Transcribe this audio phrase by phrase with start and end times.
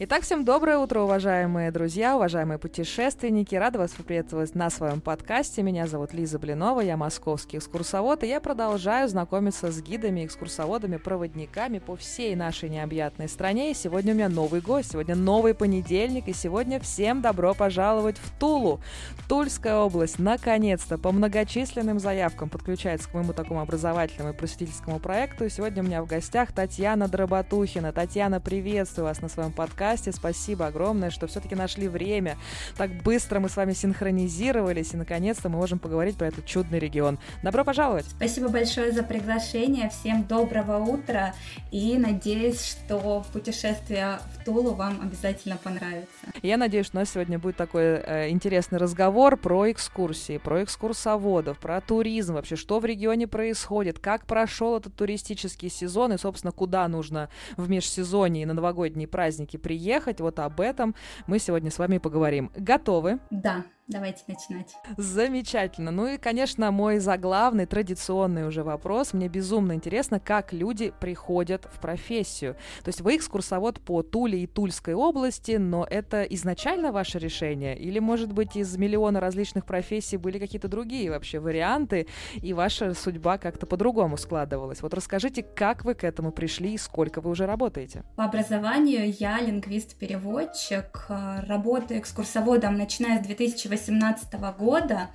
[0.00, 3.56] Итак, всем доброе утро, уважаемые друзья, уважаемые путешественники.
[3.56, 5.64] Рада вас приветствовать на своем подкасте.
[5.64, 11.80] Меня зовут Лиза Блинова, я московский экскурсовод, и я продолжаю знакомиться с гидами, экскурсоводами, проводниками
[11.80, 13.72] по всей нашей необъятной стране.
[13.72, 18.38] И сегодня у меня новый гость, сегодня новый понедельник, и сегодня всем добро пожаловать в
[18.38, 18.80] Тулу.
[19.28, 25.46] Тульская область, наконец-то, по многочисленным заявкам подключается к моему такому образовательному и просветительскому проекту.
[25.46, 27.92] И сегодня у меня в гостях Татьяна Дроботухина.
[27.92, 30.12] Татьяна, приветствую вас на своем подкасте подкасте.
[30.12, 32.36] Спасибо огромное, что все-таки нашли время.
[32.76, 37.18] Так быстро мы с вами синхронизировались, и наконец-то мы можем поговорить про этот чудный регион.
[37.42, 38.04] Добро пожаловать!
[38.04, 39.88] Спасибо большое за приглашение.
[39.88, 41.32] Всем доброго утра.
[41.70, 46.08] И надеюсь, что путешествие в Тулу вам обязательно понравится.
[46.42, 51.58] Я надеюсь, что у нас сегодня будет такой э, интересный разговор про экскурсии, про экскурсоводов,
[51.58, 56.86] про туризм, вообще, что в регионе происходит, как прошел этот туристический сезон и, собственно, куда
[56.88, 60.20] нужно в межсезонье и на новогодние праздники приехать приехать.
[60.20, 60.94] Вот об этом
[61.26, 62.50] мы сегодня с вами поговорим.
[62.56, 63.18] Готовы?
[63.30, 63.64] Да.
[63.88, 64.74] Давайте начинать.
[64.98, 65.90] Замечательно.
[65.90, 69.14] Ну и, конечно, мой заглавный, традиционный уже вопрос.
[69.14, 72.54] Мне безумно интересно, как люди приходят в профессию.
[72.84, 77.78] То есть вы экскурсовод по Туле и Тульской области, но это изначально ваше решение?
[77.78, 82.08] Или, может быть, из миллиона различных профессий были какие-то другие вообще варианты,
[82.42, 84.82] и ваша судьба как-то по-другому складывалась?
[84.82, 88.04] Вот расскажите, как вы к этому пришли и сколько вы уже работаете?
[88.16, 95.10] По образованию я лингвист-переводчик, работаю экскурсоводом, начиная с 2018 2018 года,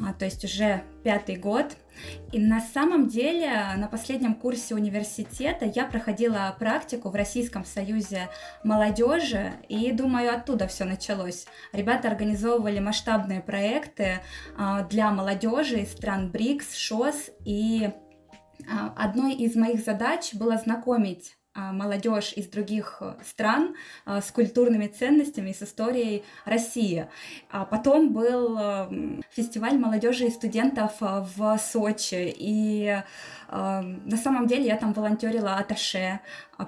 [0.00, 1.76] а, то есть уже пятый год.
[2.32, 8.28] И на самом деле на последнем курсе университета я проходила практику в Российском союзе
[8.64, 11.46] молодежи, и думаю, оттуда все началось.
[11.72, 14.20] Ребята организовывали масштабные проекты
[14.56, 17.90] а, для молодежи из стран БРИКС, ШОС, и
[18.70, 24.86] а, одной из моих задач было знакомить молодежь из других э, стран а, с культурными
[24.86, 27.08] ценностями и с историей России.
[27.50, 33.02] А потом был эм, фестиваль молодежи и студентов э, в Сочи, и
[33.50, 36.20] на самом деле я там волонтерила аташе,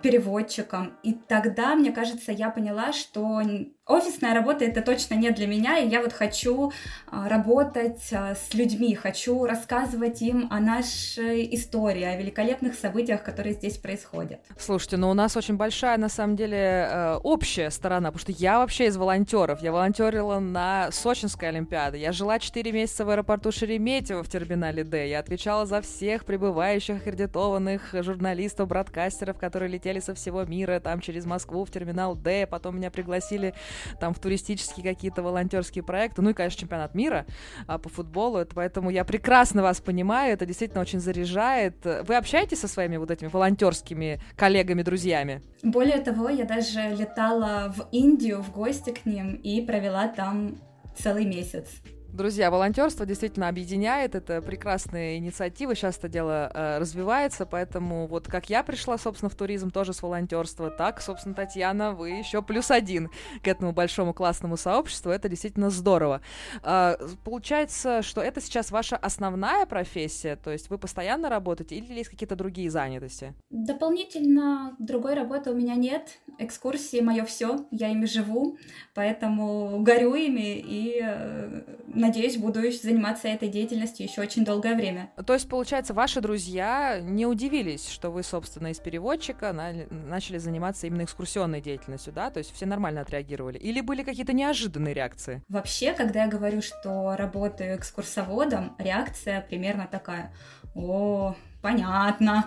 [0.03, 0.93] переводчиком.
[1.03, 3.41] И тогда, мне кажется, я поняла, что
[3.87, 6.73] офисная работа это точно не для меня, и я вот хочу
[7.11, 14.41] работать с людьми, хочу рассказывать им о нашей истории, о великолепных событиях, которые здесь происходят.
[14.59, 18.59] Слушайте, ну у нас очень большая, на самом деле, э, общая сторона, потому что я
[18.59, 19.61] вообще из волонтеров.
[19.63, 21.99] Я волонтерила на Сочинской Олимпиаде.
[21.99, 25.09] Я жила 4 месяца в аэропорту Шереметьево в терминале Д.
[25.09, 31.27] Я отвечала за всех прибывающих аккредитованных журналистов, бродкастеров, которые летели со всего мира, там через
[31.27, 33.55] Москву в терминал Д, потом меня пригласили
[34.01, 37.27] там в туристические какие-то волонтерские проекты, ну и, конечно, чемпионат мира
[37.67, 41.77] а, по футболу, это, поэтому я прекрасно вас понимаю, это действительно очень заряжает.
[41.85, 45.43] Вы общаетесь со своими вот этими волонтерскими коллегами, друзьями?
[45.63, 50.57] Более того, я даже летала в Индию в гости к ним и провела там
[50.97, 51.69] целый месяц.
[52.15, 58.49] Друзья, волонтерство действительно объединяет, это прекрасная инициатива, сейчас это дело э, развивается, поэтому вот как
[58.49, 63.11] я пришла, собственно, в туризм тоже с волонтерства, так, собственно, Татьяна, вы еще плюс один
[63.43, 66.21] к этому большому классному сообществу, это действительно здорово.
[66.63, 66.95] Э,
[67.25, 72.37] получается, что это сейчас ваша основная профессия, то есть вы постоянно работаете или есть какие-то
[72.37, 73.35] другие занятости?
[73.51, 78.57] Дополнительно другой работы у меня нет, экскурсии мое все, я ими живу,
[78.95, 81.63] поэтому горю ими и э,
[82.05, 85.11] надеюсь, буду заниматься этой деятельностью еще очень долгое время.
[85.27, 90.87] То есть, получается, ваши друзья не удивились, что вы, собственно, из переводчика на начали заниматься
[90.87, 92.31] именно экскурсионной деятельностью, да?
[92.31, 93.59] То есть все нормально отреагировали?
[93.59, 95.43] Или были какие-то неожиданные реакции?
[95.49, 100.33] Вообще, когда я говорю, что работаю экскурсоводом, реакция примерно такая.
[100.75, 102.45] О, понятно.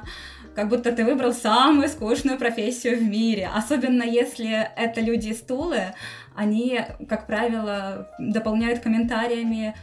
[0.56, 3.50] Как будто ты выбрал самую скучную профессию в мире.
[3.54, 5.94] Особенно если это люди из Тулы,
[6.36, 9.76] они, как правило, дополняют комментариями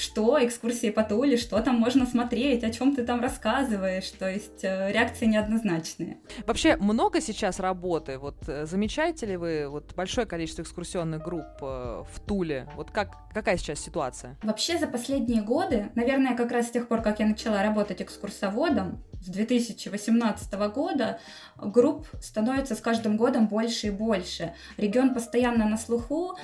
[0.00, 4.64] что экскурсии по Туле, что там можно смотреть, о чем ты там рассказываешь, то есть
[4.64, 6.18] э, реакции неоднозначные.
[6.46, 12.02] Вообще много сейчас работы, вот э, замечаете ли вы вот большое количество экскурсионных групп э,
[12.10, 14.38] в Туле, вот как, какая сейчас ситуация?
[14.42, 19.04] Вообще за последние годы, наверное, как раз с тех пор, как я начала работать экскурсоводом,
[19.20, 21.20] с 2018 года
[21.56, 24.54] групп становится с каждым годом больше и больше.
[24.78, 26.38] Регион постоянно на слуху,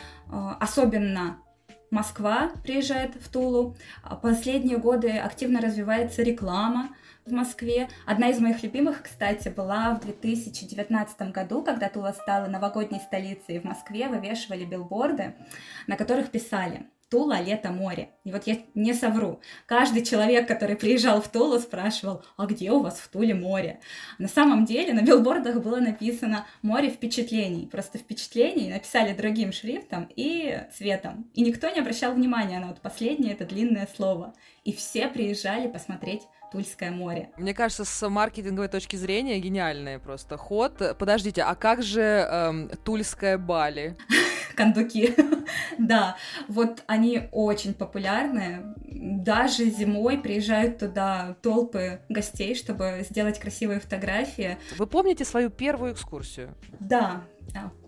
[0.60, 1.38] особенно
[1.90, 3.76] Москва приезжает в Тулу.
[4.02, 6.90] А последние годы активно развивается реклама
[7.24, 7.88] в Москве.
[8.06, 13.64] Одна из моих любимых, кстати, была в 2019 году, когда Тула стала новогодней столицей в
[13.64, 15.34] Москве, вывешивали билборды,
[15.86, 18.10] на которых писали Тула, лето, море.
[18.24, 19.40] И вот я не совру.
[19.66, 23.78] Каждый человек, который приезжал в Тулу, спрашивал, а где у вас в Туле море?
[24.18, 27.68] На самом деле на билбордах было написано «море впечатлений».
[27.68, 31.30] Просто впечатлений написали другим шрифтом и цветом.
[31.34, 34.34] И никто не обращал внимания на вот последнее, это длинное слово.
[34.64, 37.30] И все приезжали посмотреть Тульское море.
[37.36, 40.96] Мне кажется, с маркетинговой точки зрения гениальный просто ход.
[40.98, 43.96] Подождите, а как же эм, Тульское Бали?
[44.54, 45.14] Кондуки.
[45.78, 46.16] да,
[46.48, 48.74] вот они очень популярны.
[48.84, 54.58] Даже зимой приезжают туда толпы гостей, чтобы сделать красивые фотографии.
[54.78, 56.54] Вы помните свою первую экскурсию?
[56.80, 57.24] Да,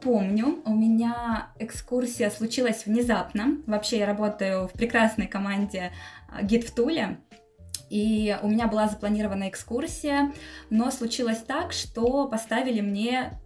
[0.01, 3.59] Помню, у меня экскурсия случилась внезапно.
[3.67, 5.93] Вообще я работаю в прекрасной команде
[6.31, 7.19] а, «Гид в Туле»,
[7.91, 10.33] и у меня была запланирована экскурсия,
[10.71, 13.41] но случилось так, что поставили мне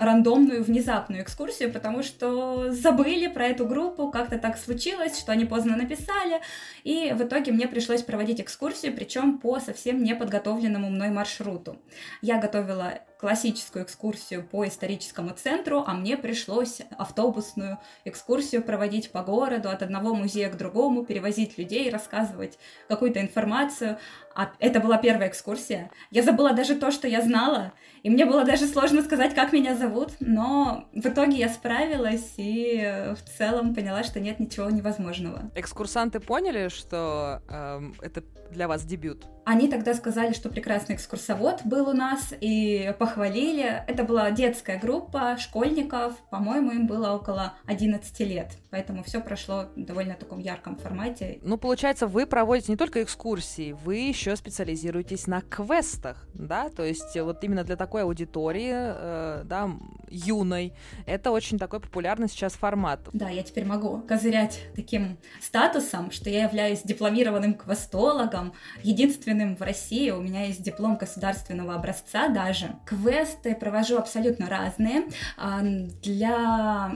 [0.00, 5.76] рандомную, внезапную экскурсию, потому что забыли про эту группу, как-то так случилось, что они поздно
[5.76, 6.40] написали,
[6.84, 11.76] и в итоге мне пришлось проводить экскурсию, причем по совсем неподготовленному мной маршруту.
[12.22, 19.68] Я готовила классическую экскурсию по историческому центру, а мне пришлось автобусную экскурсию проводить по городу
[19.68, 22.58] от одного музея к другому, перевозить людей, рассказывать
[22.88, 23.98] какую-то информацию.
[24.34, 25.90] А это была первая экскурсия.
[26.10, 27.72] Я забыла даже то, что я знала,
[28.02, 33.12] и мне было даже сложно сказать, как меня зовут, но в итоге я справилась и
[33.14, 35.50] в целом поняла, что нет ничего невозможного.
[35.54, 39.26] Экскурсанты поняли, что э, это для вас дебют?
[39.44, 43.82] Они тогда сказали, что прекрасный экскурсовод был у нас и похвалили.
[43.86, 49.84] Это была детская группа школьников, по-моему, им было около 11 лет, поэтому все прошло в
[49.84, 51.38] довольно таком ярком формате.
[51.42, 57.18] Ну, получается, вы проводите не только экскурсии, вы еще специализируетесь на квестах, да, то есть
[57.20, 59.70] вот именно для такой аудитории, э, да,
[60.10, 60.72] юной,
[61.06, 63.00] это очень такой популярный сейчас формат.
[63.12, 68.52] Да, я теперь могу козырять таким статусом, что я являюсь дипломированным квестологом,
[68.82, 70.10] единственным в России.
[70.10, 72.76] У меня есть диплом государственного образца даже.
[72.86, 75.04] Квесты провожу абсолютно разные.
[75.36, 76.92] А, для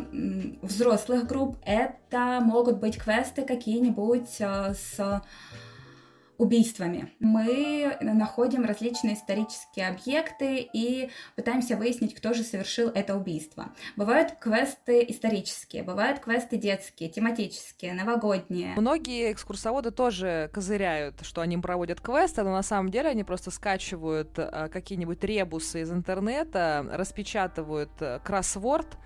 [0.62, 5.22] взрослых групп это могут быть квесты какие-нибудь а, с
[6.38, 7.12] убийствами.
[7.20, 13.72] Мы находим различные исторические объекты и пытаемся выяснить, кто же совершил это убийство.
[13.96, 18.74] Бывают квесты исторические, бывают квесты детские, тематические, новогодние.
[18.76, 24.38] Многие экскурсоводы тоже козыряют, что они проводят квесты, но на самом деле они просто скачивают
[24.38, 28.98] э, какие-нибудь ребусы из интернета, распечатывают э, кроссворд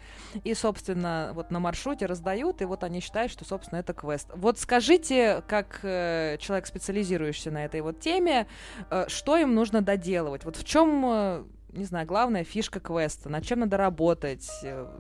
[0.45, 4.29] и, собственно, вот на маршруте раздают, и вот они считают, что, собственно, это квест.
[4.35, 8.47] Вот скажите, как э, человек специализируется фокусируешься на этой вот теме,
[8.91, 10.45] э, что им нужно доделывать?
[10.45, 11.45] Вот в чем э,
[11.79, 14.49] не знаю, главная фишка квеста, над чем надо работать.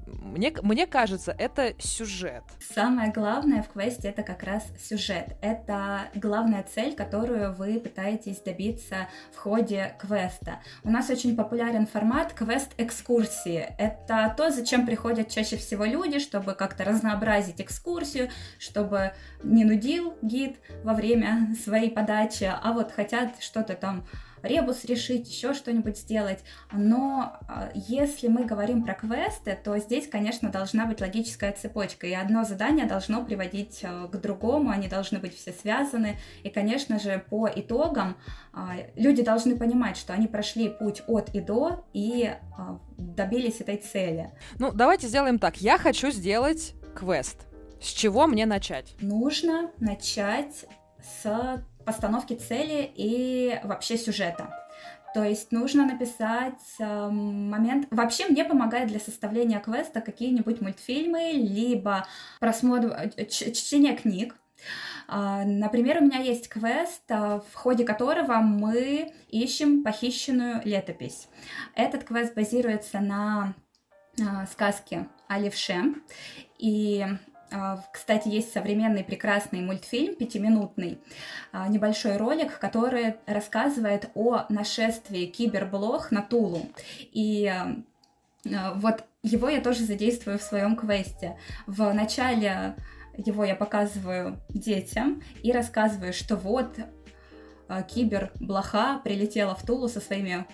[0.06, 2.44] Мне, мне кажется, это сюжет.
[2.60, 5.36] Самое главное в квесте это как раз сюжет.
[5.42, 10.60] Это главная цель, которую вы пытаетесь добиться в ходе квеста.
[10.84, 13.74] У нас очень популярен формат квест-экскурсии.
[13.76, 20.56] Это то, зачем приходят чаще всего люди, чтобы как-то разнообразить экскурсию, чтобы не нудил гид
[20.84, 24.06] во время своей подачи, а вот хотят что-то там
[24.42, 26.40] ребус решить, еще что-нибудь сделать.
[26.72, 32.12] Но а, если мы говорим про квесты, то здесь, конечно, должна быть логическая цепочка, и
[32.12, 37.24] одно задание должно приводить а, к другому, они должны быть все связаны, и, конечно же,
[37.30, 38.16] по итогам
[38.52, 42.32] а, люди должны понимать, что они прошли путь от и до и
[42.96, 44.30] добились этой цели.
[44.58, 45.58] Ну, давайте сделаем так.
[45.58, 47.46] Я хочу сделать квест.
[47.80, 48.94] С чего мне начать?
[49.00, 50.66] Нужно начать
[51.22, 54.54] с постановки цели и вообще сюжета.
[55.14, 57.88] То есть нужно написать э, момент.
[57.90, 62.06] Вообще мне помогает для составления квеста какие-нибудь мультфильмы, либо
[62.40, 64.36] просмотр э, чтение книг.
[65.08, 71.28] Э, например, у меня есть квест, э, в ходе которого мы ищем похищенную летопись.
[71.74, 73.54] Этот квест базируется на
[74.18, 75.94] э, сказке о левше.
[76.58, 77.06] И
[77.92, 80.98] кстати, есть современный прекрасный мультфильм, пятиминутный,
[81.52, 86.68] а, небольшой ролик, который рассказывает о нашествии киберблох на Тулу.
[87.12, 91.38] И а, вот его я тоже задействую в своем квесте.
[91.66, 92.76] В начале
[93.16, 96.76] его я показываю детям и рассказываю, что вот
[97.88, 100.46] киберблоха прилетела в Тулу со своими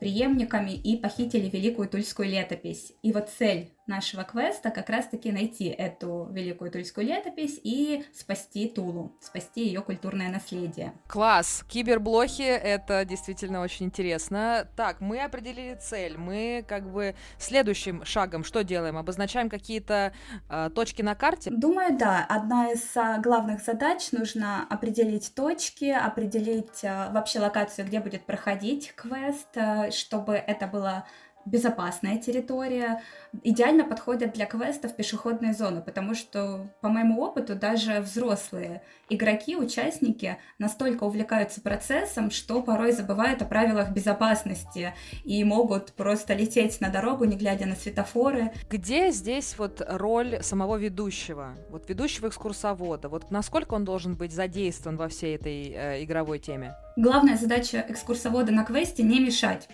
[0.00, 2.92] преемниками и похитили великую тульскую летопись.
[3.02, 9.16] И вот цель нашего квеста как раз-таки найти эту великую тульскую летопись и спасти Тулу,
[9.20, 10.92] спасти ее культурное наследие.
[11.06, 11.64] Класс!
[11.68, 14.68] Киберблохи— это действительно очень интересно.
[14.76, 18.96] Так, мы определили цель, мы как бы следующим шагом что делаем?
[18.96, 20.12] Обозначаем какие-то
[20.48, 21.50] э, точки на карте?
[21.50, 22.24] Думаю, да.
[22.28, 28.92] Одна из э, главных задач нужно определить точки, определить э, вообще локацию, где будет проходить
[28.94, 31.06] квест, э, чтобы это было
[31.46, 33.02] безопасная территория,
[33.42, 40.38] идеально подходят для квестов пешеходные зоны, потому что, по моему опыту, даже взрослые игроки, участники
[40.58, 47.24] настолько увлекаются процессом, что порой забывают о правилах безопасности и могут просто лететь на дорогу,
[47.24, 48.52] не глядя на светофоры.
[48.68, 54.96] Где здесь вот роль самого ведущего, вот ведущего экскурсовода, вот насколько он должен быть задействован
[54.96, 56.74] во всей этой э, игровой теме?
[56.96, 59.68] Главная задача экскурсовода на квесте не мешать.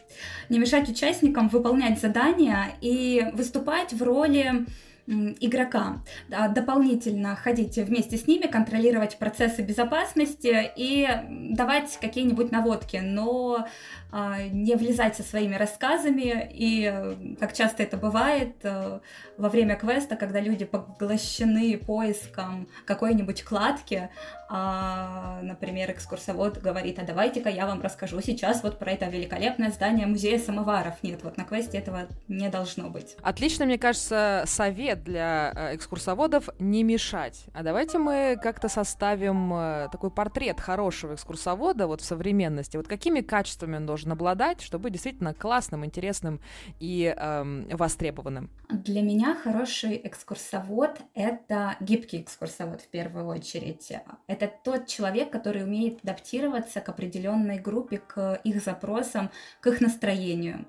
[0.48, 4.66] Не мешать участникам выполнять задания и выступать в роли
[5.06, 13.68] игрока, дополнительно ходить вместе с ними, контролировать процессы безопасности и давать какие-нибудь наводки, но а,
[14.12, 19.00] не влезать со своими рассказами, и, как часто это бывает, э,
[19.38, 24.11] во время квеста, когда люди поглощены поиском какой-нибудь кладки,
[24.54, 30.07] а, например, экскурсовод говорит, а давайте-ка я вам расскажу сейчас вот про это великолепное здание
[30.07, 31.02] музея самоваров.
[31.02, 33.16] Нет, вот на квесте этого не должно быть.
[33.23, 37.47] Отлично, мне кажется, совет для э, экскурсоводов не мешать.
[37.54, 42.76] А давайте мы как-то составим э, такой портрет хорошего экскурсовода вот в современности.
[42.76, 46.40] Вот какими качествами он должен должен обладать, чтобы действительно классным, интересным
[46.80, 48.50] и эм, востребованным?
[48.68, 53.92] Для меня хороший экскурсовод— это гибкий экскурсовод в первую очередь.
[54.26, 59.30] Это тот человек, который умеет адаптироваться к определенной группе, к их запросам,
[59.61, 60.66] к их настроению.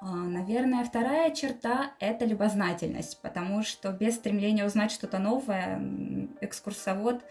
[0.00, 5.80] А, наверное, вторая черта— это любознательность, потому что без стремления узнать что-то новое
[6.40, 7.22] экскурсовод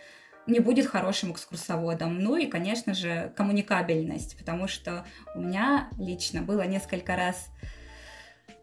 [0.48, 2.20] не будет хорошим экскурсоводом.
[2.20, 7.50] Ну и, конечно же, коммуникабельность, потому что у меня лично было несколько раз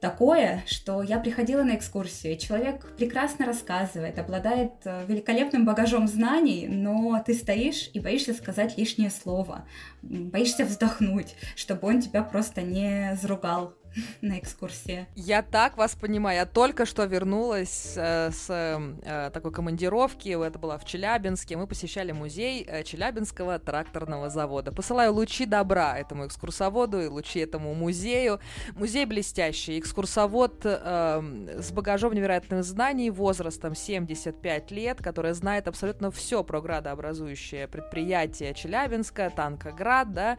[0.00, 6.66] такое, что я приходила на экскурсию, и человек прекрасно рассказывает, обладает э, великолепным багажом знаний,
[6.68, 9.66] но ты стоишь и боишься сказать лишнее слово,
[10.02, 13.74] боишься вздохнуть, чтобы он тебя просто не заругал
[14.20, 15.06] на экскурсии.
[15.14, 16.36] Я так вас понимаю.
[16.38, 20.28] Я только что вернулась э, с э, такой командировки.
[20.46, 21.56] Это была в Челябинске.
[21.56, 24.72] Мы посещали музей э, Челябинского тракторного завода.
[24.72, 28.40] Посылаю лучи добра этому экскурсоводу и лучи этому музею.
[28.74, 29.78] Музей блестящий.
[29.78, 37.68] Экскурсовод э, с багажом невероятных знаний, возрастом 75 лет, который знает абсолютно все про градообразующее
[37.68, 40.38] предприятие Челябинска, Танкоград, да.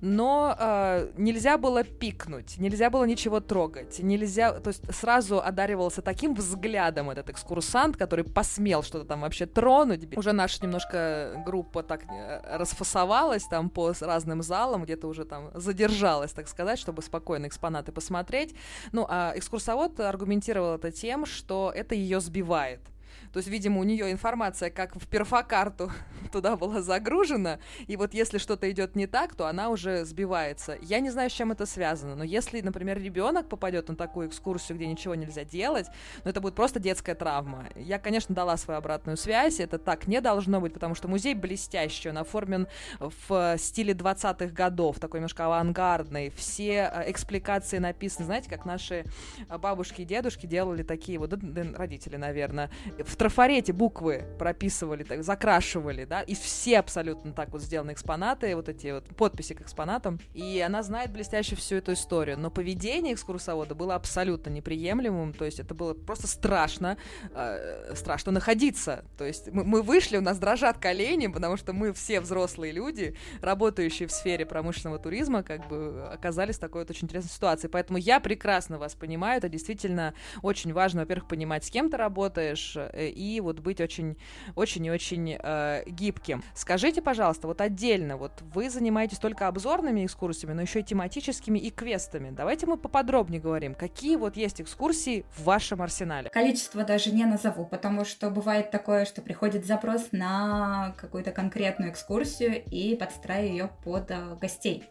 [0.00, 6.34] Но э, нельзя было пикнуть, нельзя было ничего трогать, нельзя, то есть сразу одаривался таким
[6.34, 10.16] взглядом этот экскурсант, который посмел что-то там вообще тронуть.
[10.16, 16.32] Уже наша немножко группа так э, расфасовалась там по разным залам, где-то уже там задержалась,
[16.32, 18.54] так сказать, чтобы спокойно экспонаты посмотреть.
[18.92, 22.91] Ну, а экскурсовод аргументировал это тем, что это ее сбивает.
[23.32, 25.90] То есть, видимо, у нее информация как в перфокарту
[26.32, 30.76] туда была загружена, и вот если что-то идет не так, то она уже сбивается.
[30.82, 34.76] Я не знаю, с чем это связано, но если, например, ребенок попадет на такую экскурсию,
[34.76, 35.86] где ничего нельзя делать,
[36.24, 37.68] ну это будет просто детская травма.
[37.74, 42.10] Я, конечно, дала свою обратную связь, это так не должно быть, потому что музей блестящий,
[42.10, 42.66] он оформлен
[43.00, 49.04] в стиле 20-х годов, такой немножко авангардный, все э, экспликации написаны, знаете, как наши
[49.48, 51.32] бабушки и дедушки делали такие вот,
[51.76, 57.92] родители, наверное, в трафарете буквы прописывали, так, закрашивали, да, и все абсолютно так вот сделаны
[57.92, 62.50] экспонаты, вот эти вот подписи к экспонатам, и она знает блестяще всю эту историю, но
[62.50, 66.96] поведение экскурсовода было абсолютно неприемлемым, то есть это было просто страшно,
[67.32, 71.92] э, страшно находиться, то есть мы, мы вышли, у нас дрожат колени, потому что мы
[71.92, 77.04] все взрослые люди, работающие в сфере промышленного туризма, как бы оказались в такой вот очень
[77.04, 80.12] интересной ситуации, поэтому я прекрасно вас понимаю, это действительно
[80.42, 84.16] очень важно, во-первых, понимать, с кем ты работаешь, э, и вот быть очень,
[84.56, 86.42] очень и очень э, гибким.
[86.54, 91.70] Скажите, пожалуйста, вот отдельно, вот вы занимаетесь только обзорными экскурсиями, но еще и тематическими и
[91.70, 92.30] квестами.
[92.30, 96.30] Давайте мы поподробнее говорим, какие вот есть экскурсии в вашем арсенале.
[96.30, 102.64] Количество даже не назову, потому что бывает такое, что приходит запрос на какую-то конкретную экскурсию
[102.64, 104.84] и подстраиваю ее под э, гостей.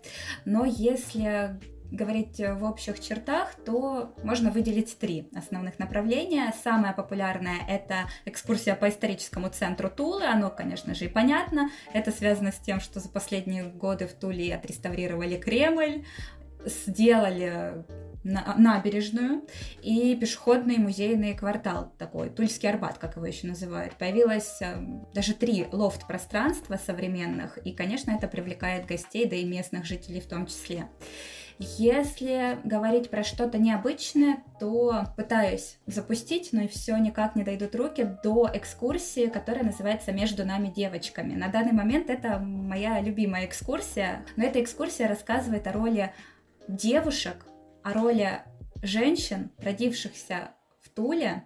[0.45, 1.59] Но если
[1.91, 6.53] говорить в общих чертах, то можно выделить три основных направления.
[6.63, 10.25] Самое популярное— это экскурсия по историческому центру Тулы.
[10.25, 11.69] Оно, конечно же, и понятно.
[11.93, 16.05] Это связано с тем, что за последние годы в Туле отреставрировали Кремль,
[16.65, 17.83] сделали
[18.23, 19.43] на, набережную
[19.81, 23.95] и пешеходный музейный квартал такой, Тульский Арбат, как его еще называют.
[23.95, 24.75] Появилось э,
[25.13, 30.45] даже три лофт-пространства современных, и, конечно, это привлекает гостей, да и местных жителей в том
[30.45, 30.87] числе.
[31.63, 38.17] Если говорить про что-то необычное, то пытаюсь запустить, но и все никак не дойдут руки
[38.23, 41.35] до экскурсии, которая называется «Между нами девочками».
[41.35, 46.11] На данный момент это моя любимая экскурсия, но эта экскурсия рассказывает о роли
[46.67, 47.45] девушек,
[47.83, 48.41] о роли
[48.81, 51.43] женщин, родившихся в Туле,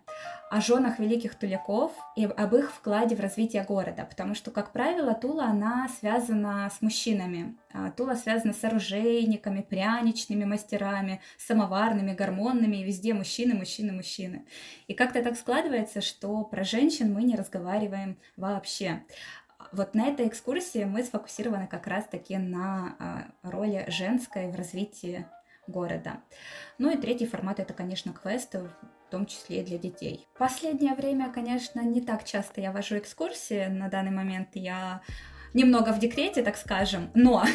[0.56, 5.14] о женах великих туляков и об их вкладе в развитие города, потому что, как правило,
[5.14, 7.58] Тула, она связана с мужчинами.
[7.74, 14.46] А Тула связана с оружейниками, пряничными мастерами, самоварными, гормонными, и везде мужчины, мужчины, мужчины.
[14.88, 19.04] И как-то так складывается, что про женщин мы не разговариваем вообще.
[19.74, 25.26] Вот на этой экскурсии мы сфокусированы как раз-таки на а, роли женской в развитии
[25.68, 26.22] города.
[26.78, 28.70] Ну и третий формат это, конечно, квесты,
[29.15, 30.27] том числе и для детей.
[30.38, 33.67] Последнее время, конечно, не так часто я вожу экскурсии.
[33.67, 35.01] На данный момент я
[35.53, 37.45] немного в декрете, так скажем, но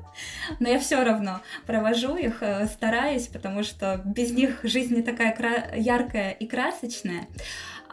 [0.58, 5.72] но я все равно провожу их, э, стараюсь, потому что без них жизнь не такая
[5.76, 7.28] яркая и красочная.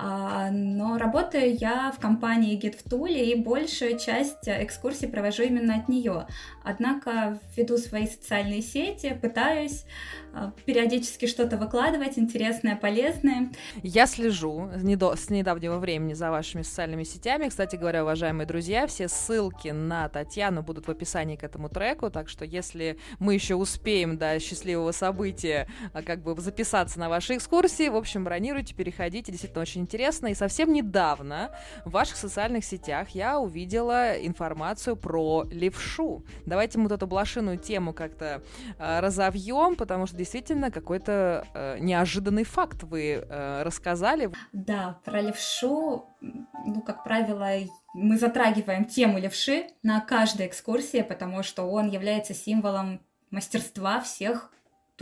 [0.04, 5.76] А, но работаю я в компании Гид в Туле и большую часть экскурсий провожу именно
[5.76, 6.26] от нее.
[6.64, 9.86] Однако веду свои социальные сети, пытаюсь
[10.34, 13.52] а, периодически что-то выкладывать, интересное, полезное.
[13.84, 17.50] Я слежу с недавнего времени за вашими социальными сетями.
[17.50, 22.28] Кстати говоря, уважаемые друзья, все ссылки на Татьяну будут в описании к этому треку, так
[22.28, 27.90] что если мы еще успеем до счастливого события а, как бы записаться на ваши экскурсии,
[27.90, 30.28] в общем, бронируйте, переходите, действительно очень интересно.
[30.28, 31.52] И совсем недавно
[31.84, 36.24] в ваших социальных сетях я увидела информацию про левшу.
[36.46, 38.42] Давайте мы вот эту блошиную тему как-то
[38.80, 44.32] э, разовьем, потому что действительно какой-то э, неожиданный факт вы э, рассказали.
[44.54, 47.50] Да, про левшу, ну, как правило,
[47.94, 54.52] мы затрагиваем тему левши на каждой экскурсии, потому что он является символом мастерства всех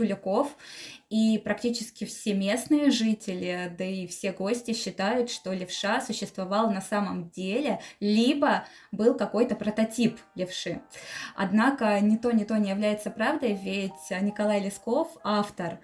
[0.00, 0.56] Туляков,
[1.10, 7.28] и практически все местные жители, да и все гости считают, что левша существовал на самом
[7.28, 10.80] деле, либо был какой-то прототип левши.
[11.36, 15.80] Однако ни то, ни то не является правдой, ведь Николай Лесков, автор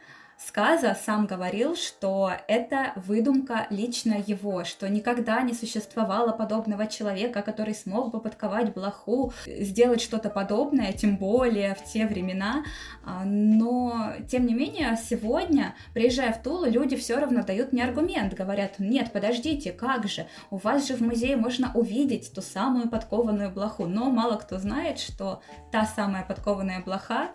[0.46, 7.74] сказа сам говорил, что это выдумка лично его, что никогда не существовало подобного человека, который
[7.74, 12.64] смог бы подковать блоху, сделать что-то подобное, тем более в те времена.
[13.04, 18.34] А, но, тем не менее, сегодня, приезжая в Тулу, люди все равно дают мне аргумент,
[18.34, 23.50] говорят, нет, подождите, как же, у вас же в музее можно увидеть ту самую подкованную
[23.50, 25.42] блоху, но мало кто знает, что
[25.72, 27.30] та самая подкованная блоха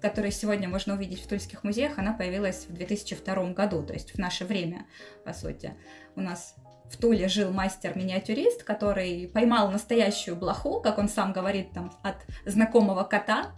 [0.00, 4.18] которую сегодня можно увидеть в тульских музеях, она появилась в 2002 году, то есть в
[4.18, 4.86] наше время,
[5.24, 5.74] по сути.
[6.14, 6.54] У нас
[6.90, 13.04] в Туле жил мастер-миниатюрист, который поймал настоящую блоху, как он сам говорит, там, от знакомого
[13.04, 13.52] кота.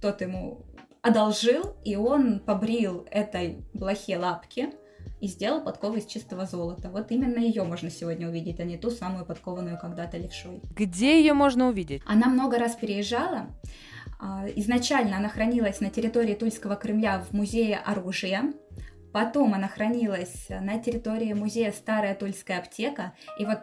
[0.00, 0.64] Тот ему
[1.02, 4.70] одолжил, и он побрил этой блохе лапки
[5.20, 6.90] и сделал подкову из чистого золота.
[6.90, 10.60] Вот именно ее можно сегодня увидеть, а не ту самую подкованную когда-то левшой.
[10.76, 12.02] Где ее можно увидеть?
[12.06, 13.48] Она много раз переезжала.
[14.18, 18.52] А, изначально она хранилась на территории Тульского Кремля в музее оружия,
[19.12, 23.60] потом она хранилась на территории музея Старая Тульская аптека, и вот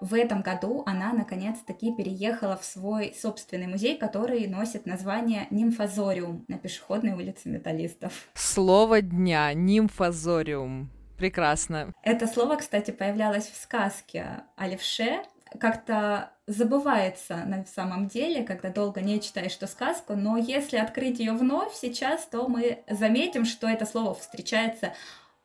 [0.00, 6.58] в этом году она наконец-таки переехала в свой собственный музей, который носит название Нимфозориум на
[6.58, 8.28] пешеходной улице металлистов.
[8.34, 10.90] Слово дня Нимфозориум.
[11.16, 11.94] Прекрасно.
[12.02, 15.22] Это слово, кстати, появлялось в сказке о левше,
[15.58, 21.32] как-то забывается на самом деле, когда долго не читаешь эту сказку, но если открыть ее
[21.32, 24.92] вновь сейчас, то мы заметим, что это слово встречается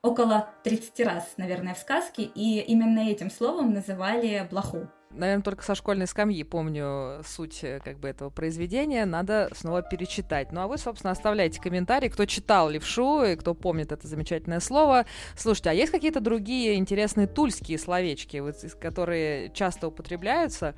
[0.01, 5.75] около 30 раз, наверное, в сказке, и именно этим словом называли блоху наверное, только со
[5.75, 10.51] школьной скамьи помню суть э, как бы этого произведения, надо снова перечитать.
[10.51, 15.05] Ну а вы, собственно, оставляйте комментарии, кто читал левшу и кто помнит это замечательное слово.
[15.35, 20.75] Слушайте, а есть какие-то другие интересные тульские словечки, вот, которые часто употребляются,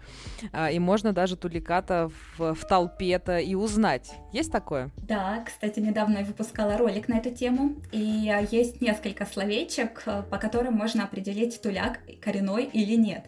[0.52, 4.12] а, и можно даже туликата в, в толпе-то и узнать?
[4.32, 4.90] Есть такое?
[4.98, 10.24] Да, кстати, недавно я выпускала ролик на эту тему, и а, есть несколько словечек, э,
[10.30, 13.26] по которым можно определить туляк коренной или нет.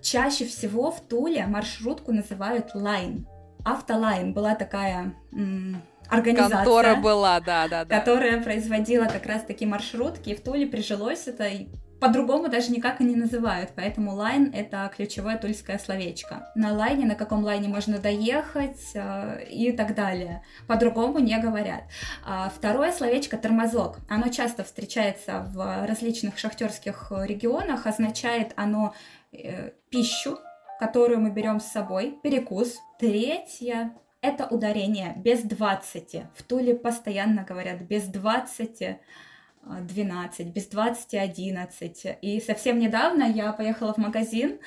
[0.00, 3.26] Чаще Чаще всего в Туле маршрутку называют лайн.
[3.64, 6.56] Автолайн была такая м- организация.
[6.56, 7.98] Контора была, да, да, да.
[7.98, 10.30] Которая производила как раз таки маршрутки.
[10.30, 11.48] И в Туле прижилось это
[12.00, 16.50] по-другому даже никак и не называют, поэтому лайн— это ключевое тульское словечко.
[16.56, 20.42] На лайне, на каком лайне можно доехать э, и так далее.
[20.66, 21.82] По-другому не говорят.
[22.26, 23.98] А второе словечко— тормозок.
[24.08, 28.94] Оно часто встречается в различных шахтерских регионах, означает оно
[29.32, 30.38] э, пищу,
[30.78, 32.76] которую мы берем с собой, перекус.
[32.98, 36.22] Третье— это ударение без 20.
[36.34, 38.98] В Туле постоянно говорят без 20
[39.64, 42.18] 12, без 20 11.
[42.20, 44.58] И совсем недавно я поехала в магазин,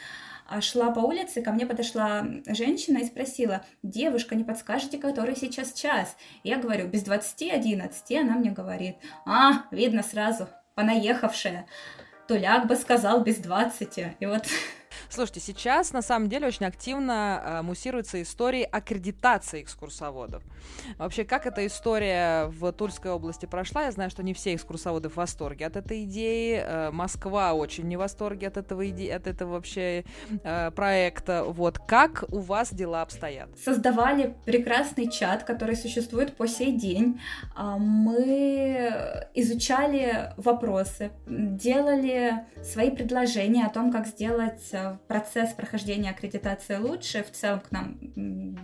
[0.47, 5.73] а, шла по улице, ко мне подошла женщина и спросила, девушка, не подскажете, который сейчас
[5.73, 6.15] час?
[6.43, 8.11] Я говорю, без 20 11.
[8.11, 11.65] И она мне говорит, а, видно сразу, понаехавшая.
[12.27, 13.97] Туляк бы сказал без 20.
[14.19, 14.45] И вот
[15.09, 20.43] Слушайте, сейчас на самом деле очень активно э, муссируется история аккредитации экскурсоводов.
[20.97, 23.83] Вообще, как эта история в Тульской области прошла?
[23.83, 26.61] Я знаю, что не все экскурсоводы в восторге от этой идеи.
[26.63, 29.13] Э, Москва очень не в восторге от этого, иде...
[29.13, 30.05] от этого вообще
[30.43, 31.43] э, проекта.
[31.43, 33.49] Вот как у вас дела обстоят?
[33.57, 37.19] Создавали прекрасный чат, который существует по сей день.
[37.55, 44.71] А, мы изучали вопросы, делали свои предложения о том, как сделать
[45.07, 47.23] процесс прохождения аккредитации лучше.
[47.23, 47.97] В целом к нам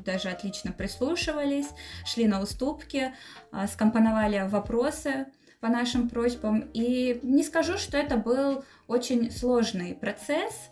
[0.03, 1.69] даже отлично прислушивались,
[2.05, 3.13] шли на уступки,
[3.51, 5.27] а, скомпоновали вопросы
[5.59, 6.69] по нашим просьбам.
[6.73, 10.71] И не скажу, что это был очень сложный процесс,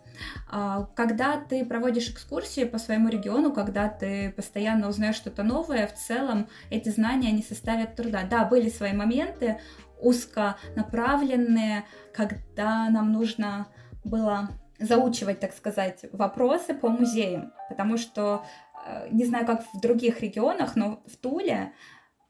[0.50, 5.94] а, когда ты проводишь экскурсии по своему региону, когда ты постоянно узнаешь что-то новое, в
[5.94, 8.24] целом эти знания не составят труда.
[8.30, 9.60] Да, были свои моменты
[10.02, 13.68] узконаправленные, когда нам нужно
[14.04, 18.46] было заучивать, так сказать, вопросы по музеям, потому что
[18.86, 21.74] э, не знаю, как в других регионах, но в Туле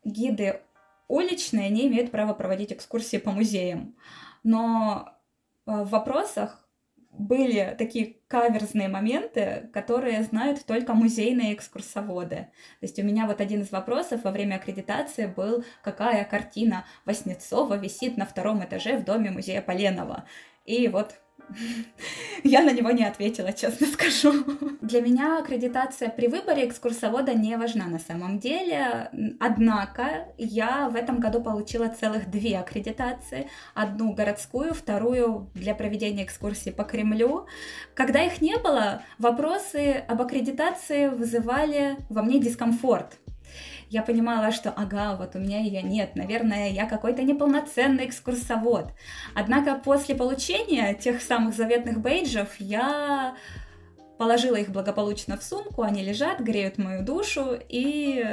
[0.03, 0.61] гиды
[1.07, 3.95] уличные не имеют права проводить экскурсии по музеям.
[4.43, 5.09] Но
[5.65, 6.65] э, в вопросах
[7.11, 12.35] были такие каверзные моменты, которые знают только музейные экскурсоводы.
[12.79, 17.75] То есть у меня вот один из вопросов во время аккредитации был, какая картина Васнецова
[17.75, 20.25] висит на втором этаже в доме музея Поленова.
[20.65, 21.15] И вот
[22.43, 24.33] я на него не ответила, честно скажу.
[24.81, 29.09] Для меня аккредитация при выборе экскурсовода не важна на самом деле.
[29.39, 33.49] Однако я в этом году получила целых две аккредитации.
[33.73, 37.45] Одну городскую, вторую для проведения экскурсии по Кремлю.
[37.93, 43.19] Когда их не было, вопросы об аккредитации вызывали во мне дискомфорт
[43.89, 48.91] я понимала, что ага, вот у меня ее нет, наверное, я какой-то неполноценный экскурсовод.
[49.35, 53.35] Однако после получения тех самых заветных бейджев я
[54.17, 58.23] положила их благополучно в сумку, они лежат, греют мою душу, и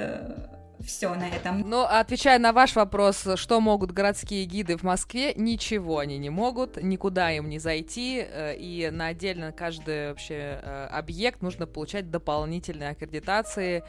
[0.80, 1.60] все на этом.
[1.68, 6.82] Но отвечая на ваш вопрос, что могут городские гиды в Москве, ничего они не могут,
[6.82, 12.90] никуда им не зайти, э, и на отдельно каждый вообще э, объект нужно получать дополнительные
[12.90, 13.84] аккредитации.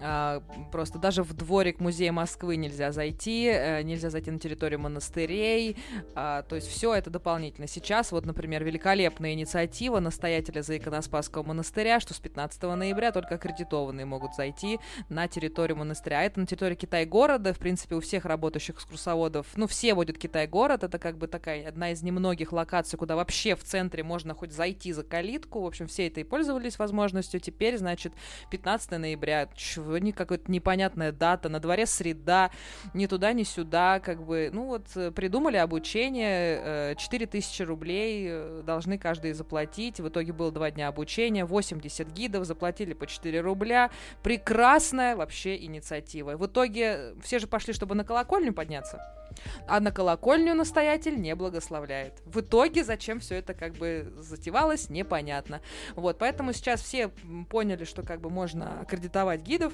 [0.00, 0.42] А,
[0.72, 5.76] просто даже в дворик музея Москвы нельзя зайти, э, нельзя зайти на территорию монастырей,
[6.14, 7.66] а, то есть все это дополнительно.
[7.66, 14.06] Сейчас вот, например, великолепная инициатива настоятеля за иконоспасского монастыря, что с 15 ноября только аккредитованные
[14.06, 19.46] могут зайти на территорию монастыря это на территории Китай-города, в принципе, у всех работающих экскурсоводов,
[19.56, 23.62] ну, все водят Китай-город, это как бы такая одна из немногих локаций, куда вообще в
[23.62, 28.12] центре можно хоть зайти за калитку, в общем, все это и пользовались возможностью, теперь, значит,
[28.50, 32.50] 15 ноября, чего, не какая-то непонятная дата, на дворе среда,
[32.94, 38.62] ни туда, ни сюда, как бы, ну, вот, э, придумали обучение, 4000 э, рублей э,
[38.64, 43.90] должны каждый заплатить, в итоге было два дня обучения, 80 гидов заплатили по 4 рубля,
[44.22, 46.36] прекрасная вообще инициатива красивая.
[46.36, 49.00] В итоге все же пошли, чтобы на колокольню подняться.
[49.66, 52.22] А на колокольню настоятель не благословляет.
[52.24, 55.60] В итоге, зачем все это как бы затевалось, непонятно.
[55.96, 57.10] Вот, поэтому сейчас все
[57.50, 59.72] поняли, что как бы можно аккредитовать гидов,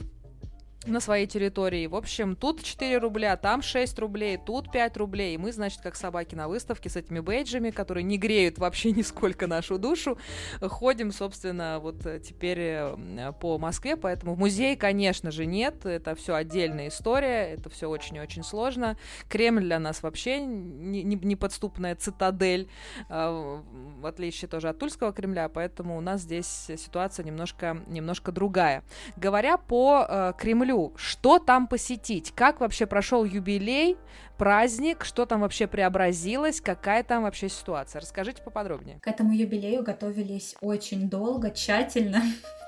[0.86, 1.86] на своей территории.
[1.86, 5.34] В общем, тут 4 рубля, там 6 рублей, тут 5 рублей.
[5.34, 9.46] И мы, значит, как собаки на выставке с этими бейджами, которые не греют вообще нисколько
[9.46, 10.16] нашу душу,
[10.60, 13.96] ходим, собственно, вот э, теперь э, по Москве.
[13.96, 15.84] Поэтому музей, конечно же, нет.
[15.84, 18.96] Это все отдельная история, это все очень-очень сложно.
[19.28, 22.68] Кремль для нас вообще неподступная цитадель,
[23.10, 23.60] э,
[24.00, 26.46] в отличие тоже от Тульского Кремля, поэтому у нас здесь
[26.78, 28.82] ситуация немножко, немножко другая.
[29.16, 30.92] Говоря по Кремлю, Кремлю.
[30.96, 32.32] Что там посетить?
[32.34, 33.96] Как вообще прошел юбилей,
[34.38, 35.04] праздник?
[35.04, 36.60] Что там вообще преобразилось?
[36.60, 38.00] Какая там вообще ситуация?
[38.00, 39.00] Расскажите поподробнее.
[39.00, 42.22] К этому юбилею готовились очень долго, тщательно.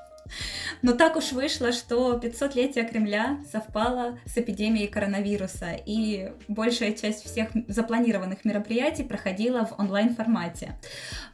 [0.82, 7.48] Но так уж вышло, что 500-летие Кремля совпало с эпидемией коронавируса, и большая часть всех
[7.68, 10.78] запланированных мероприятий проходила в онлайн-формате.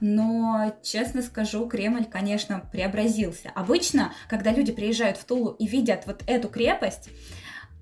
[0.01, 3.51] Но, честно скажу, Кремль, конечно, преобразился.
[3.55, 7.09] Обычно, когда люди приезжают в Тулу и видят вот эту крепость,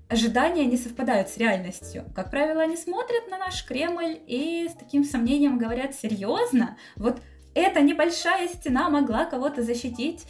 [0.09, 2.05] ожидания не совпадают с реальностью.
[2.15, 6.77] Как правило, они смотрят на наш Кремль и с таким сомнением говорят, серьезно?
[6.95, 7.21] Вот
[7.53, 10.25] эта небольшая стена могла кого-то защитить?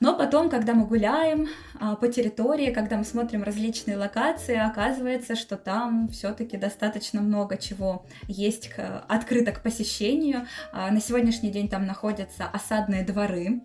[0.00, 5.58] Но потом, когда мы гуляем а, по территории, когда мы смотрим различные локации, оказывается, что
[5.58, 8.70] там все-таки достаточно много чего есть
[9.08, 10.46] открыто к посещению.
[10.72, 13.60] А, на сегодняшний день там находятся осадные дворы.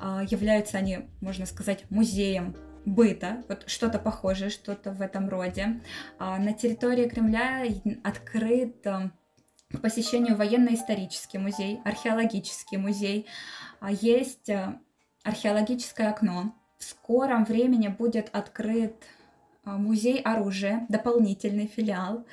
[0.00, 5.80] А, являются они, можно сказать, музеем быта, вот что-то похожее, что-то в этом роде.
[6.20, 7.64] На территории Кремля
[8.04, 13.26] открыт к посещению военно-исторический музей, археологический музей.
[13.90, 14.48] Есть
[15.26, 16.54] археологическое окно.
[16.78, 18.94] В скором времени будет открыт
[19.64, 22.24] а, музей оружия, дополнительный филиал,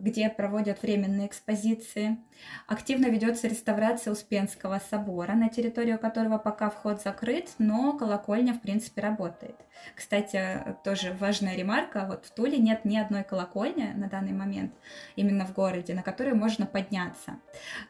[0.00, 2.18] где проводят временные экспозиции.
[2.66, 9.00] Активно ведется реставрация Успенского собора, на территорию которого пока вход закрыт, но колокольня в принципе
[9.02, 9.56] работает.
[9.94, 14.72] Кстати, тоже важная ремарка, вот в Туле нет ни одной колокольни на данный момент,
[15.16, 17.38] именно в городе, на которой можно подняться.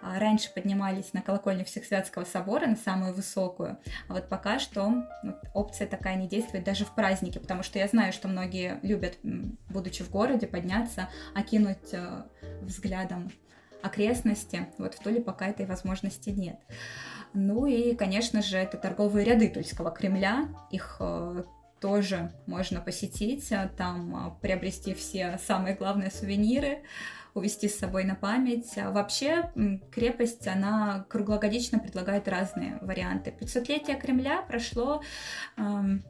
[0.02, 3.78] А, раньше поднимались на колокольню Всесвятского собора, на самую высокую,
[4.08, 7.88] а вот пока что вот, опция такая не действует даже в праздники, потому что я
[7.88, 9.18] знаю, что многие любят,
[9.68, 12.22] будучи в городе, подняться, окинуть э,
[12.62, 13.30] взглядом
[13.82, 14.66] окрестности.
[14.78, 16.56] Вот в Туле пока этой возможности нет.
[17.34, 20.48] Ну и, конечно же, это торговые ряды Тульского Кремля.
[20.70, 21.42] Их э,
[21.80, 26.78] тоже можно посетить, а там приобрести все самые главные сувениры,
[27.34, 28.72] увезти с собой на память.
[28.78, 29.50] А вообще
[29.92, 33.34] крепость, она круглогодично предлагает разные варианты.
[33.38, 35.02] 500-летие Кремля прошло
[35.58, 36.02] эм,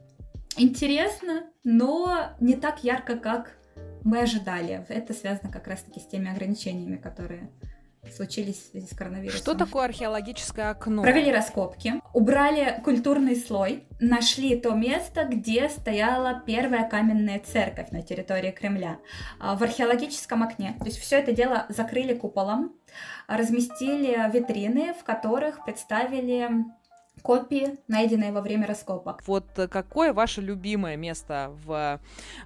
[0.55, 3.57] интересно, но не так ярко, как
[4.03, 4.85] мы ожидали.
[4.89, 7.49] Это связано как раз-таки с теми ограничениями, которые
[8.11, 9.39] случились в связи с коронавирусом.
[9.39, 11.01] Что такое археологическое окно?
[11.01, 18.51] Провели раскопки, убрали культурный слой, нашли то место, где стояла первая каменная церковь на территории
[18.51, 18.99] Кремля
[19.39, 20.75] а, в археологическом окне.
[20.79, 22.73] То есть все это дело закрыли куполом,
[23.27, 26.49] разместили витрины, в которых представили
[27.21, 29.21] копии, найденные во время раскопок.
[29.25, 31.99] Вот э, какое ваше любимое место в,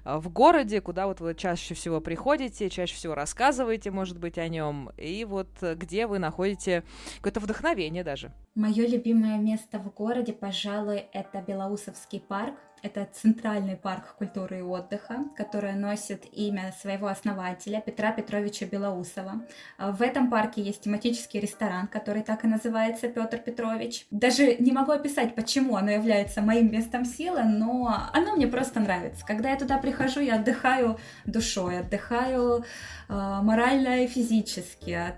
[0.04, 4.48] э, в городе, куда вот вы чаще всего приходите, чаще всего рассказываете, может быть, о
[4.48, 6.84] нем, и вот э, где вы находите
[7.16, 8.32] какое-то вдохновение даже?
[8.54, 12.54] Мое любимое место в городе, пожалуй, это Белоусовский парк.
[12.82, 19.46] Это центральный парк культуры и отдыха, который носит имя своего основателя Петра Петровича Белоусова.
[19.78, 24.06] А, в этом парке есть тематический ресторан, который так и называется Петр Петрович.
[24.10, 29.24] Даже не могу описать, почему оно является моим местом силы, но оно мне просто нравится.
[29.24, 32.64] Когда я туда прихожу, я отдыхаю душой, отдыхаю
[33.08, 35.14] э, морально и физически,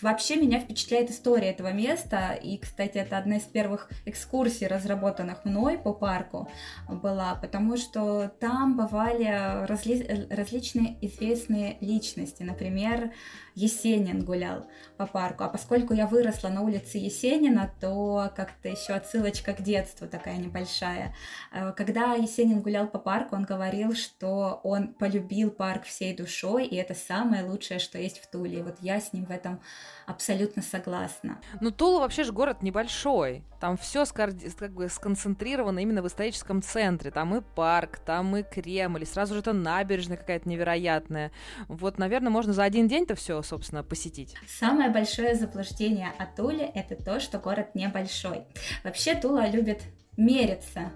[0.00, 5.78] вообще меня впечатляет история этого места, и, кстати, это одна из первых экскурсий, разработанных мной
[5.78, 6.48] по парку
[6.88, 10.26] была, потому что там бывали разли...
[10.30, 13.12] различные известные личности, например,
[13.56, 14.66] Есенин гулял
[14.98, 15.44] по парку.
[15.44, 21.14] А поскольку я выросла на улице Есенина, то как-то еще отсылочка к детству такая небольшая.
[21.52, 26.76] Э, когда Есенин гулял по парку, он говорил, что он полюбил парк всей душой, и
[26.76, 28.58] это самое лучшее, что есть в Туле.
[28.58, 29.60] И вот я с ним в этом
[30.06, 31.38] абсолютно согласна.
[31.60, 33.44] Ну, Тула вообще же город небольшой.
[33.60, 37.10] Там все как бы сконцентрировано именно в историческом центре.
[37.10, 41.32] Там и парк, там и Кремль, и сразу же это набережная какая-то невероятная.
[41.68, 44.34] Вот, наверное, можно за один день-то все, собственно, посетить.
[44.48, 48.44] Самое большое заблуждение о Туле— это то, что город небольшой.
[48.84, 49.82] Вообще Тула любит
[50.16, 50.92] мериться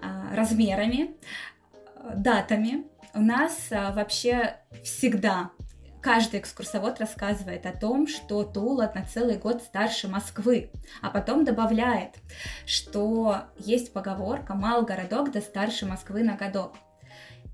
[0.00, 1.16] а, размерами,
[2.14, 2.84] датами.
[3.14, 5.50] У нас а, вообще всегда
[6.08, 10.70] каждый экскурсовод рассказывает о том, что Тула на целый год старше Москвы,
[11.02, 12.14] а потом добавляет,
[12.64, 16.76] что есть поговорка «мал городок да старше Москвы на годок».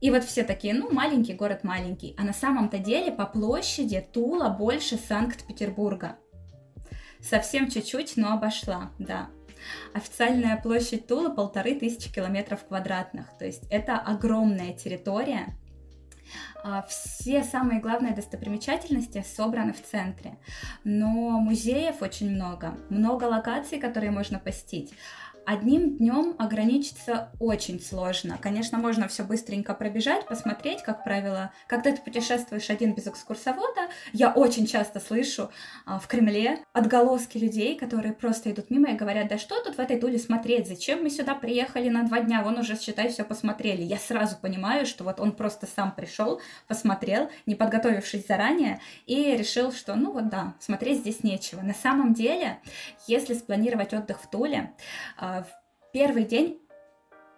[0.01, 2.14] И вот все такие, ну, маленький город маленький.
[2.17, 6.14] А на самом-то деле по площади Тула больше Санкт-Петербурга.
[7.21, 9.31] Совсем чуть-чуть, но обошла, да.
[9.95, 13.37] Официальная площадь Тула полторы тысячи километров квадратных.
[13.37, 15.59] То есть это огромная территория,
[16.88, 20.38] все самые главные достопримечательности собраны в центре,
[20.85, 24.92] но музеев очень много, много локаций, которые можно посетить.
[25.46, 28.38] Одним днем ограничиться очень сложно.
[28.40, 34.33] Конечно, можно все быстренько пробежать, посмотреть, как правило, когда ты путешествуешь один без экскурсовода, я
[34.33, 35.50] очень часто слышу
[35.85, 39.78] а, в Кремле отголоски людей, которые просто идут мимо и говорят, да что тут в
[39.78, 43.83] этой Туле смотреть, зачем мы сюда приехали на два дня, вон уже, считай, все посмотрели.
[43.83, 49.72] Я сразу понимаю, что вот он просто сам пришел, посмотрел, не подготовившись заранее, и решил,
[49.72, 51.61] что, ну вот да, смотреть здесь нечего.
[51.61, 52.59] На самом деле,
[53.07, 54.72] если спланировать отдых в Туле,
[55.16, 55.34] а,
[55.94, 56.61] первый день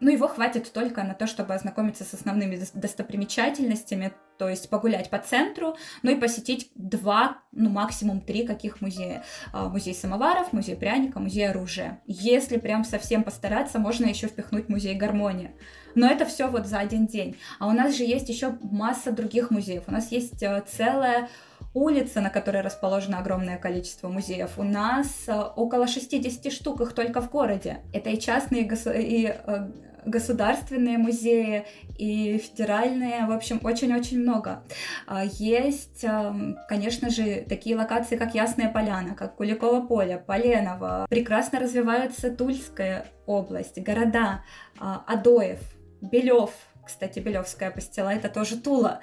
[0.00, 5.18] ну, его хватит только на то, чтобы ознакомиться с основными достопримечательностями, то есть погулять по
[5.18, 9.24] центру, ну и посетить два, ну максимум три каких музея.
[9.54, 12.02] А, музей самоваров, музей пряника, музей оружия.
[12.06, 15.52] Если прям совсем постараться, можно еще впихнуть музей гармонии.
[15.94, 17.36] Но это все вот за один день.
[17.58, 19.84] А у нас же есть еще масса других музеев.
[19.86, 21.30] У нас есть э, целая
[21.76, 24.58] улица, на которой расположено огромное количество музеев.
[24.58, 27.78] У нас э, около 60 штук их только в городе.
[27.92, 29.70] Это и частные, и э,
[30.06, 31.66] государственные музеи,
[31.98, 34.62] и федеральные, в общем, очень-очень много.
[35.06, 41.06] А, есть, эм, конечно же, такие локации, как Ясная Поляна, как Куликово поле, Поленово.
[41.10, 44.44] Прекрасно развивается Тульская область, города,
[44.78, 45.60] а, Адоев,
[46.00, 46.52] Белев,
[46.86, 49.00] кстати, Белевская пастила это тоже Тула.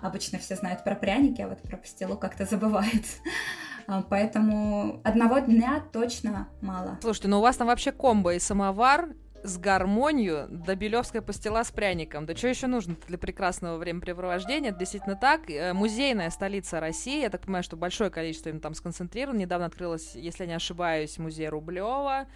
[0.00, 3.04] Обычно все знают про пряники, а вот про пастилу как-то забывают.
[3.88, 6.98] А, поэтому одного дня точно мало.
[7.02, 9.08] Слушайте, ну у вас там вообще комбо и самовар,
[9.42, 12.26] с гармонию до Белевская пастила с пряником.
[12.26, 14.72] Да что еще нужно для прекрасного времяпрепровождения?
[14.72, 15.50] Действительно так.
[15.50, 17.22] Э, музейная столица России.
[17.22, 19.38] Я так понимаю, что большое количество им там сконцентрировано.
[19.38, 22.26] Недавно открылась, если я не ошибаюсь, музей Рублева,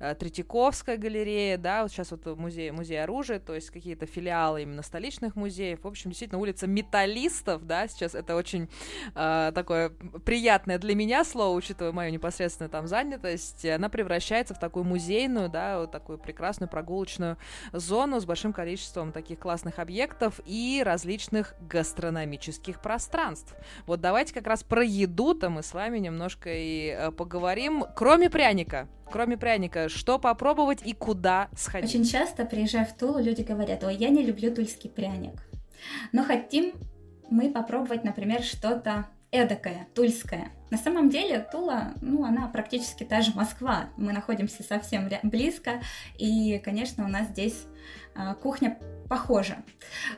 [0.00, 4.82] э, Третьяковская галерея, да, вот сейчас вот музей, музей оружия, то есть какие-то филиалы именно
[4.82, 5.84] столичных музеев.
[5.84, 8.68] В общем, действительно, улица металлистов, да, сейчас это очень
[9.14, 9.90] э, такое
[10.24, 13.64] приятное для меня слово, учитывая мою непосредственную там занятость.
[13.64, 17.36] Она превращается в такую музейную, да, вот такую прекрасную прекрасную прогулочную
[17.72, 23.54] зону с большим количеством таких классных объектов и различных гастрономических пространств.
[23.86, 27.84] Вот давайте как раз про еду-то мы с вами немножко и э, поговорим.
[27.94, 31.90] Кроме пряника, кроме пряника, что попробовать и куда сходить?
[31.90, 35.34] Очень часто, приезжая в Тулу, люди говорят, ой, я не люблю тульский пряник.
[36.12, 36.72] Но хотим
[37.28, 40.50] мы попробовать, например, что-то эдакая, тульская.
[40.70, 43.90] На самом деле Тула, ну, она практически та же Москва.
[43.96, 45.80] Мы находимся совсем близко,
[46.18, 47.66] и, конечно, у нас здесь
[48.14, 49.58] э, кухня похожа.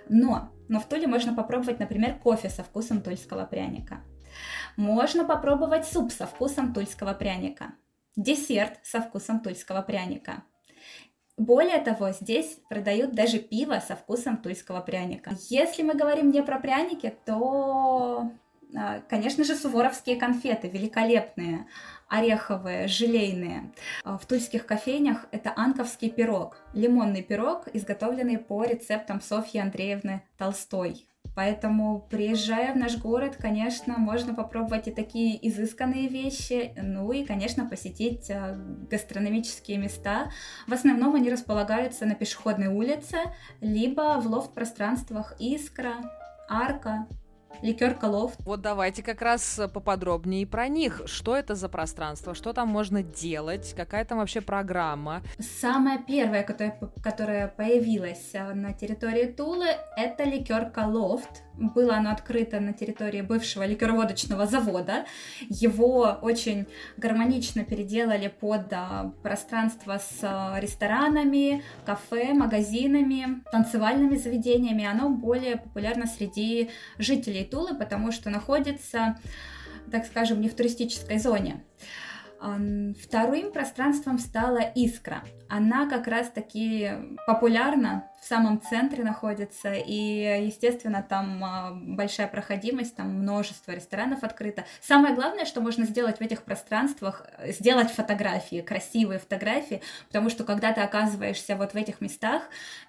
[0.09, 4.01] Но, но в Туле можно попробовать, например, кофе со вкусом тульского пряника.
[4.77, 7.75] Можно попробовать суп со вкусом тульского пряника.
[8.17, 10.43] Десерт со вкусом тульского пряника.
[11.37, 15.37] Более того, здесь продают даже пиво со вкусом тульского пряника.
[15.49, 18.33] Если мы говорим не про пряники, то
[19.09, 21.67] конечно же, суворовские конфеты, великолепные,
[22.09, 23.73] ореховые, желейные.
[24.05, 31.07] А, в тульских кофейнях это анковский пирог, лимонный пирог, изготовленный по рецептам Софьи Андреевны Толстой.
[31.35, 37.69] Поэтому, приезжая в наш город, конечно, можно попробовать и такие изысканные вещи, ну и, конечно,
[37.69, 38.55] посетить а,
[38.91, 40.31] гастрономические места.
[40.67, 43.19] В основном они располагаются на пешеходной улице,
[43.61, 45.95] либо в лофт-пространствах Искра,
[46.49, 47.07] Арка,
[47.63, 48.33] ликер Колов.
[48.41, 51.03] Вот давайте как раз поподробнее про них.
[51.07, 55.23] Что это за пространство, что там можно делать, какая там вообще программа?
[55.61, 62.61] Самая первая, которая, которая появилась э, на территории Тулы, это ликер Колофт было оно открыто
[62.61, 65.05] на территории бывшего ликероводочного завода.
[65.49, 66.67] Его очень
[66.97, 74.85] гармонично переделали под а, пространство с а, ресторанами, кафе, магазинами, танцевальными заведениями.
[74.85, 79.19] Оно более популярно среди жителей Тулы, потому что находится,
[79.91, 81.65] так скажем, не в туристической зоне.
[82.41, 85.25] Вторым пространством стала Искра.
[85.49, 86.91] Она как раз-таки
[87.27, 94.65] популярна, в самом центре находится, и, естественно, там а, большая проходимость, там множество ресторанов открыто.
[94.81, 100.73] Самое главное, что можно сделать в этих пространствах, сделать фотографии, красивые фотографии, потому что когда
[100.73, 102.43] ты оказываешься вот в этих местах,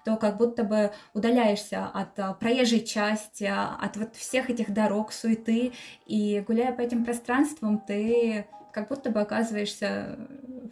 [0.04, 5.72] то как будто бы удаляешься от а, проезжей части, от вот всех этих дорог, суеты,
[6.06, 10.18] и гуляя по этим пространствам, ты как будто бы оказываешься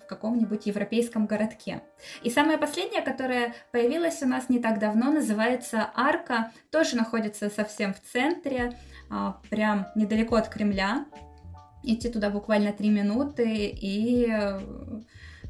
[0.02, 1.82] в каком-нибудь европейском городке.
[2.22, 7.94] И самая последняя, которая появилась у нас не так давно, называется Арка, тоже находится совсем
[7.94, 8.72] в центре,
[9.10, 11.06] а, прям недалеко от Кремля.
[11.82, 14.60] Идти туда буквально три минуты и э,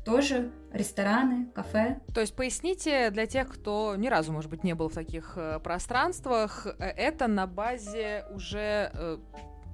[0.04, 2.00] тоже рестораны, кафе.
[2.14, 5.58] То есть поясните для тех, кто ни разу, может быть, не был в таких э,
[5.58, 8.92] пространствах, э, это на базе уже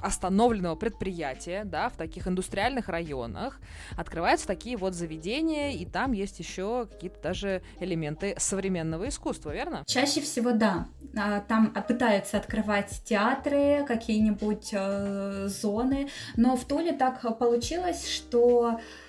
[0.05, 3.61] остановленного предприятия, да, в таких индустриальных районах
[3.97, 9.83] открываются такие вот заведения, и там есть еще какие-то даже элементы современного искусства, верно?
[9.87, 10.87] Чаще всего да.
[11.17, 19.04] А, там пытаются открывать театры, какие-нибудь э, зоны, но в Туле так получилось, что э,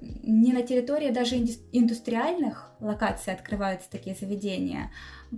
[0.00, 1.36] не на территории даже
[1.72, 4.92] индустриальных локаций открываются такие заведения,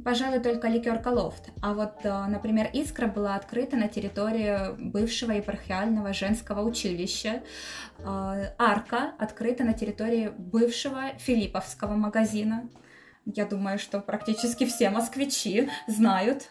[0.04, 1.50] пожалуй, только ликерка Лофт.
[1.62, 7.42] А вот, э, например, Искра была открыта на территории бывшего епархиального женского училища.
[7.98, 12.68] Э, Арка открыта на территории бывшего Филипповского магазина.
[13.34, 16.50] Я думаю, что практически все москвичи знают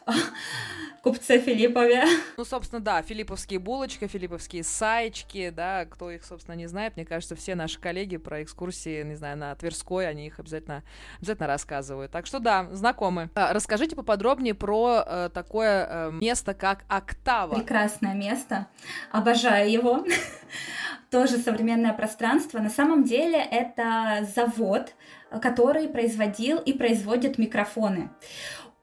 [1.08, 2.04] купце Филиппове.
[2.36, 7.36] Ну, собственно, да, филипповские булочки, филипповские саечки, да, кто их, собственно, не знает, мне кажется,
[7.36, 10.84] все наши коллеги про экскурсии, не знаю, на Тверской, они их обязательно,
[11.20, 12.12] обязательно рассказывают.
[12.12, 13.30] Так что, да, знакомы.
[13.36, 17.56] А, расскажите поподробнее про э, такое э, место, как Октава.
[17.56, 18.68] Прекрасное место,
[19.12, 20.06] обожаю его.
[21.10, 22.60] Тоже современное пространство.
[22.60, 24.94] На самом деле это завод,
[25.42, 28.10] который производил и производит микрофоны.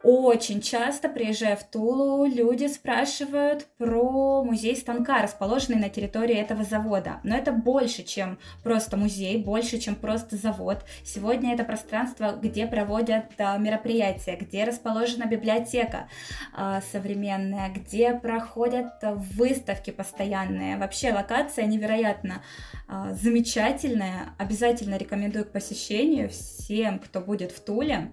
[0.04, 7.20] Очень часто, приезжая в Тулу, люди спрашивают про музей станка, расположенный на территории этого завода.
[7.24, 10.84] Но это больше, чем просто музей, больше, чем просто завод.
[11.04, 16.06] Сегодня это пространство, где проводят а, мероприятия, где расположена библиотека
[16.52, 20.76] а, современная, где проходят выставки постоянные.
[20.76, 22.42] Вообще локация невероятно
[22.86, 24.34] а, замечательная.
[24.36, 28.12] Обязательно рекомендую к посещению всем, кто будет в Туле.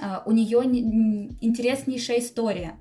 [0.00, 0.64] А, у нее
[1.40, 2.74] интереснейшая история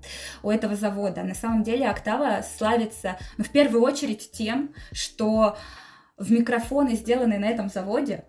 [0.44, 1.24] у этого завода.
[1.24, 5.58] На самом деле Октава славится ну, в первую очередь тем, что
[6.18, 8.26] в микрофоны, сделанные на этом заводе,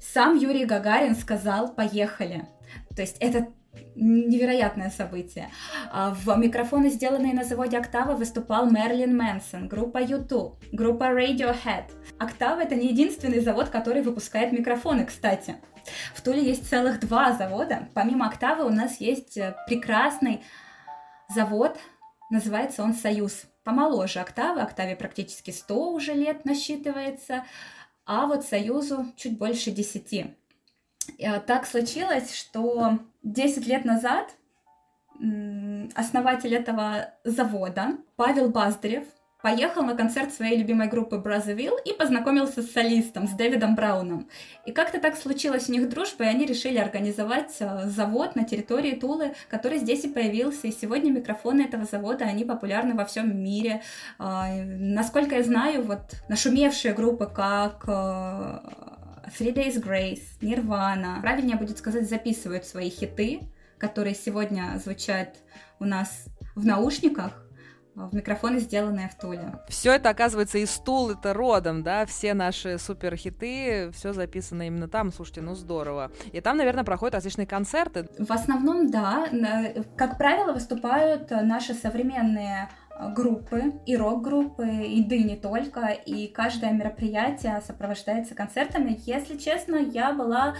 [0.00, 2.46] сам Юрий Гагарин сказал «поехали».
[2.94, 3.48] То есть это
[3.94, 5.50] невероятное событие.
[5.90, 11.84] А, в микрофоны, сделанные на заводе Октава, выступал Мерлин Мэнсон, группа YouTube, группа Radiohead.
[12.18, 15.56] Октава— это не единственный завод, который выпускает микрофоны, кстати.
[16.14, 17.88] В Туле есть целых два завода.
[17.94, 20.42] Помимо Октавы у нас есть э, прекрасный
[21.34, 21.78] завод,
[22.30, 23.44] называется он «Союз».
[23.64, 27.44] Помоложе Октавы, Октаве практически 100 уже лет насчитывается,
[28.04, 30.36] а вот Союзу чуть больше 10.
[31.18, 34.36] Э, так случилось, что 10 лет назад
[35.94, 39.04] основатель этого завода Павел Баздарев
[39.44, 44.26] поехал на концерт своей любимой группы Brazzaville и познакомился с солистом, с Дэвидом Брауном.
[44.64, 48.92] И как-то так случилось у них дружба, и они решили организовать э, завод на территории
[48.92, 50.68] Тулы, который здесь и появился.
[50.68, 53.82] И сегодня микрофоны этого завода, они популярны во всем мире.
[54.18, 56.00] А, насколько я знаю, вот
[56.30, 58.60] нашумевшие группы, как э,
[59.28, 63.40] Three Days Grace, Nirvana, правильнее будет сказать, записывают свои хиты,
[63.78, 65.36] которые сегодня звучат
[65.80, 67.32] у нас в наушниках,
[67.94, 69.52] в микрофоны, сделанные в Туле.
[69.68, 74.88] Все это, оказывается, из Тул это родом, да, все наши супер хиты, все записано именно
[74.88, 76.10] там, слушайте, ну здорово.
[76.32, 78.08] И там, наверное, проходят различные концерты.
[78.18, 79.28] В основном, да.
[79.96, 82.68] Как правило, выступают наши современные
[82.98, 89.00] группы, и рок-группы, и да и не только, и каждое мероприятие сопровождается концертами.
[89.04, 90.54] Если честно, я была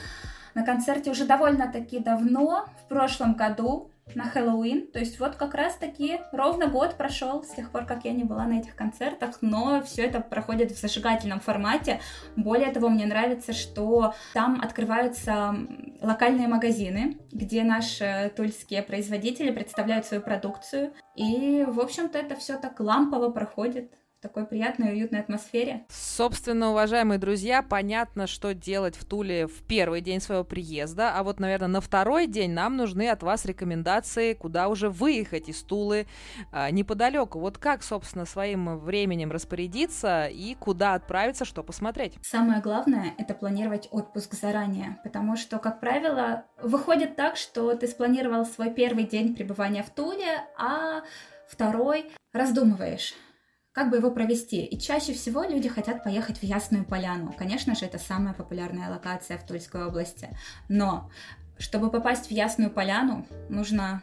[0.54, 4.88] на концерте уже довольно-таки давно, в прошлом году, на Хэллоуин.
[4.88, 8.44] То есть вот как раз-таки ровно год прошел с тех пор, как я не была
[8.44, 12.00] на этих концертах, но все это проходит в зажигательном формате.
[12.36, 15.54] Более того, мне нравится, что там открываются
[16.00, 20.92] локальные магазины, где наши тульские производители представляют свою продукцию.
[21.16, 23.92] И, в общем-то, это все так лампово проходит
[24.24, 25.84] такой приятной, уютной атмосфере.
[25.90, 31.40] Собственно, уважаемые друзья, понятно, что делать в Туле в первый день своего приезда, а вот,
[31.40, 36.06] наверное, на второй день нам нужны от вас рекомендации, куда уже выехать из Тулы
[36.50, 37.38] а, неподалеку.
[37.38, 42.14] Вот как, собственно, своим временем распорядиться и куда отправиться, что посмотреть?
[42.22, 48.46] Самое главное— это планировать отпуск заранее, потому что, как правило, выходит так, что ты спланировал
[48.46, 51.02] свой первый день пребывания в Туле, а
[51.46, 53.14] второй раздумываешь
[53.74, 54.64] как бы его провести.
[54.64, 57.34] И чаще всего люди хотят поехать в Ясную Поляну.
[57.36, 60.30] Конечно же, это самая популярная локация в Тульской области.
[60.68, 61.10] Но
[61.58, 64.02] чтобы попасть в Ясную Поляну, нужно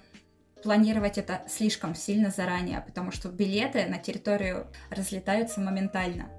[0.62, 6.30] планировать это слишком сильно заранее, потому что билеты на территорию разлетаются моментально.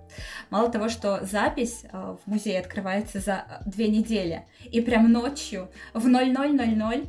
[0.51, 6.07] Мало того, что запись э, в музее открывается за две недели, и прям ночью в
[6.07, 7.09] 0000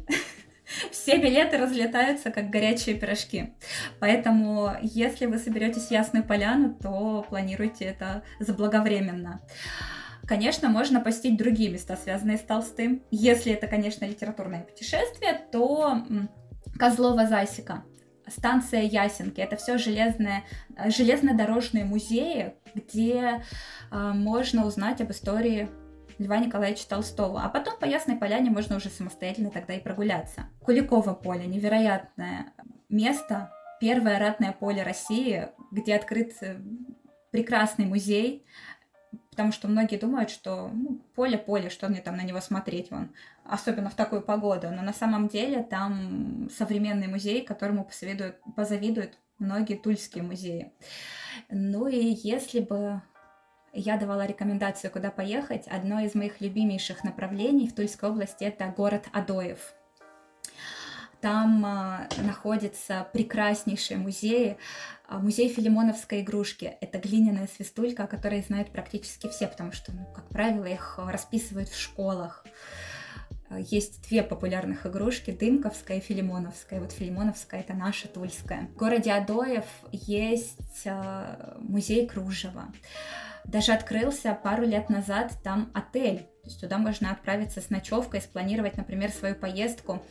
[0.92, 3.54] все билеты разлетаются, как горячие пирожки.
[4.00, 9.42] Поэтому, если вы соберетесь в Ясную Поляну, то планируйте это заблаговременно.
[10.26, 13.04] Конечно, можно посетить другие места, связанные с Толстым.
[13.12, 16.02] Если это, конечно, литературное путешествие, то
[16.80, 17.84] Козлова Засека.
[18.28, 19.42] станция Ясенки.
[19.42, 20.44] Это все железные,
[20.88, 23.44] железнодорожные музеи, где
[23.92, 25.70] э, можно узнать об истории
[26.18, 27.42] Льва Николаевича Толстого.
[27.44, 30.48] А потом по Ясной Поляне можно уже самостоятельно тогда и прогуляться.
[30.62, 32.54] Куликово поле, невероятное
[32.90, 36.58] место, первое ратное поле России, где открыт э,
[37.32, 38.46] прекрасный музей,
[39.32, 43.10] потому что многие думают, что ну, поле-поле, что мне там на него смотреть, вон,
[43.44, 49.76] особенно в такую погоду, но на самом деле там современный музей, которому посоведуют, позавидуют многие
[49.76, 50.72] тульские музеи.
[51.50, 53.02] Ну и если бы
[53.74, 59.06] я давала рекомендацию, куда поехать, одно из моих любимейших направлений в Тульской области это город
[59.12, 59.74] Адоев.
[61.22, 64.58] Там а, находится прекраснейший музей,
[65.08, 66.76] а, музей филимоновской игрушки.
[66.82, 71.70] Это глиняная свистулька, о которой знают практически все, потому что, ну, как правило, их расписывают
[71.70, 72.46] в школах.
[73.50, 76.80] А, есть две популярных игрушки, Дымковская и Филимоновская.
[76.80, 78.68] Вот Филимоновская— это наша тульская.
[78.74, 82.66] В городе Адоев есть а, музей кружева.
[83.46, 88.76] Даже открылся пару лет назад там отель то есть туда можно отправиться с ночевкой, спланировать,
[88.76, 90.04] например, свою поездку,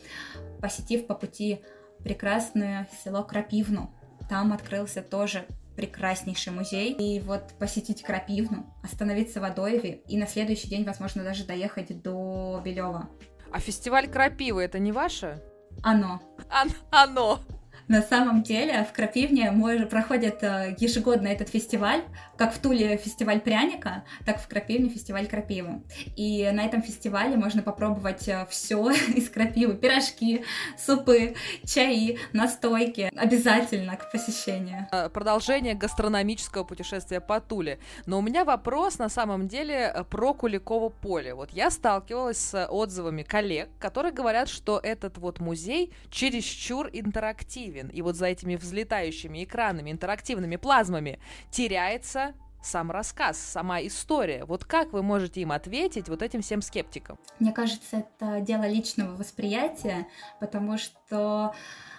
[0.59, 1.61] посетив по пути
[2.03, 3.93] прекрасное село Крапивну.
[4.29, 6.93] Там открылся тоже прекраснейший музей.
[6.93, 12.59] И вот посетить Крапивну, остановиться в Адоеве и на следующий день, возможно, даже доехать до
[12.65, 13.07] Белева.
[13.51, 15.39] А фестиваль Крапивы это не ваше?
[15.83, 16.19] Оно.
[16.49, 17.41] Ан- оно.
[17.87, 19.51] На самом деле в Крапивне
[19.89, 22.01] проходит э, ежегодно этот фестиваль,
[22.43, 25.81] как в Туле фестиваль пряника, так в Крапивне фестиваль крапивы.
[26.17, 29.75] И на этом фестивале можно попробовать э, все из крапивы.
[29.75, 30.43] Пирожки,
[30.77, 31.35] супы,
[31.65, 33.09] чаи, настойки.
[33.15, 34.89] Обязательно к посещению.
[34.91, 37.79] Э, продолжение гастрономического путешествия по Туле.
[38.07, 41.35] Но у меня вопрос на самом деле про Куликово поле.
[41.35, 48.01] Вот я сталкивалась с отзывами коллег, которые говорят, что этот вот музей чересчур интерактивен, и
[48.01, 51.19] вот за этими взлетающими экранами, интерактивными плазмами
[51.49, 52.32] теряется
[52.65, 54.45] сам рассказ, сама история.
[54.45, 57.17] Вот как вы можете им ответить, вот этим всем скептикам?
[57.39, 60.07] Мне кажется, это дело личного восприятия,
[60.39, 61.53] потому что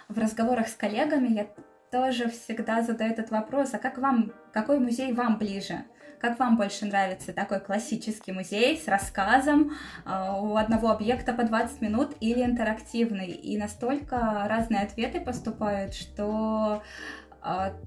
[0.07, 1.47] в разговорах с коллегами я
[1.91, 5.85] тоже всегда задаю этот вопрос, а как вам, какой музей вам ближе?
[6.19, 9.71] Как вам больше нравится такой классический музей с рассказом
[10.05, 13.27] э, у одного объекта по 20 минут или интерактивный?
[13.27, 16.81] И настолько разные ответы поступают, что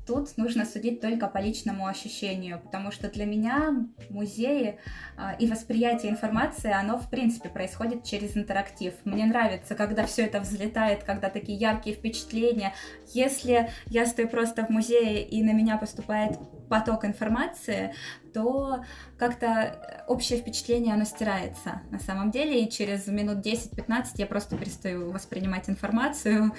[0.06, 4.78] тут нужно судить только по личному ощущению, потому что для меня музеи
[5.16, 8.94] а, и восприятие информации, оно в принципе происходит через интерактив.
[9.04, 12.72] Мне нравится, когда все это взлетает, когда такие яркие впечатления.
[13.12, 16.38] Если я стою просто в музее и на меня поступает
[16.68, 17.94] поток информации,
[18.32, 18.84] то
[19.18, 25.10] как-то общее впечатление, оно стирается на самом деле, и через минут 10-15 я просто перестаю
[25.10, 26.52] воспринимать информацию,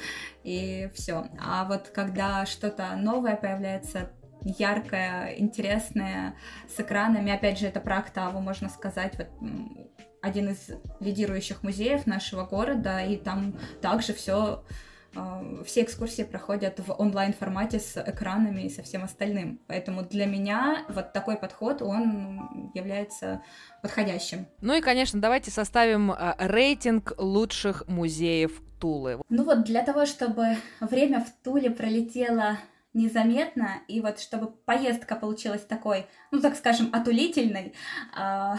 [0.43, 1.27] и все.
[1.39, 4.11] А вот когда что-то новое появляется,
[4.41, 6.35] яркое, интересное,
[6.73, 9.27] с экранами, опять же, это про Октаву, можно сказать, вот
[10.21, 14.63] один из лидирующих музеев нашего города, и там также все
[15.65, 19.59] все экскурсии проходят в онлайн-формате с экранами и со всем остальным.
[19.67, 23.41] Поэтому для меня вот такой подход, он является
[23.81, 24.47] подходящим.
[24.61, 29.21] Ну и, конечно, давайте составим а, рейтинг лучших музеев Тулы.
[29.29, 32.57] Ну вот для того, чтобы время в Туле пролетело
[32.93, 37.73] незаметно, и вот чтобы поездка получилась такой, ну так скажем, отулительной,
[38.17, 38.55] э,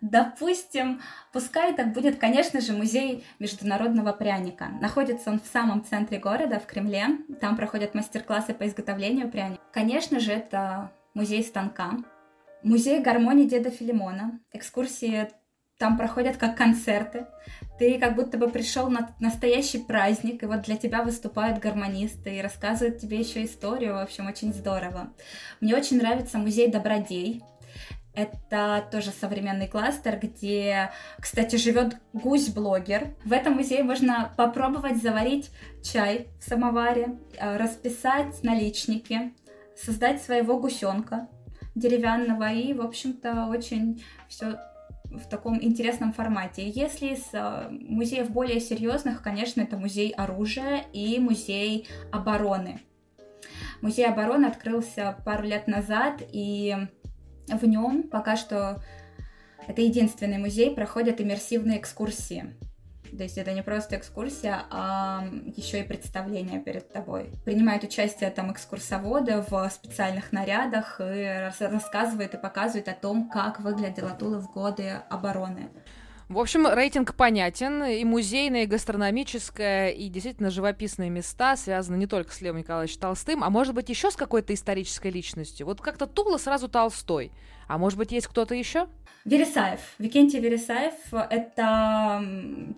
[0.00, 1.00] допустим,
[1.32, 4.68] пускай так будет, конечно же, музей международного пряника.
[4.80, 9.62] Находится он в самом центре города, в Кремле, там проходят мастер-классы по изготовлению пряника.
[9.72, 11.98] Конечно же, это музей станка,
[12.62, 15.30] музей гармонии деда Филимона, экскурсии
[15.80, 17.26] там проходят как концерты.
[17.78, 22.42] Ты как будто бы пришел на настоящий праздник, и вот для тебя выступают гармонисты и
[22.42, 23.94] рассказывают тебе еще историю.
[23.94, 25.08] В общем, очень здорово.
[25.62, 27.42] Мне очень нравится музей Добродей.
[28.12, 33.14] Это тоже современный кластер, где, кстати, живет гусь-блогер.
[33.24, 35.50] В этом музее можно попробовать заварить
[35.82, 39.32] чай в самоваре, э, расписать наличники,
[39.82, 41.28] создать своего гусенка
[41.74, 44.58] деревянного и, в общем-то, очень все
[45.10, 46.68] в таком интересном формате.
[46.68, 52.80] Если из э, музеев более серьезных, конечно, это музей оружия и музей обороны.
[53.80, 56.76] Музей обороны открылся пару лет назад, и
[57.48, 58.82] в нем пока что
[59.66, 62.54] это единственный музей, проходят иммерсивные экскурсии.
[63.16, 65.24] То есть это не просто экскурсия, а
[65.56, 67.30] еще и представление перед тобой.
[67.44, 74.10] Принимают участие там экскурсоводы в специальных нарядах и рассказывают и показывают о том, как выглядела
[74.10, 75.70] Тула в годы обороны.
[76.30, 82.32] В общем, рейтинг понятен, и музейное, и гастрономическое, и действительно живописные места связаны не только
[82.32, 85.66] с Левом Николаевичем Толстым, а может быть еще с какой-то исторической личностью.
[85.66, 87.32] Вот как-то Тула сразу Толстой.
[87.66, 88.86] А может быть есть кто-то еще?
[89.24, 89.80] Вересаев.
[89.98, 92.24] Викентий Вересаев— это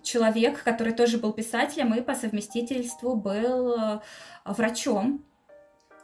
[0.01, 3.99] человек, который тоже был писателем и по совместительству был э,
[4.45, 5.23] врачом.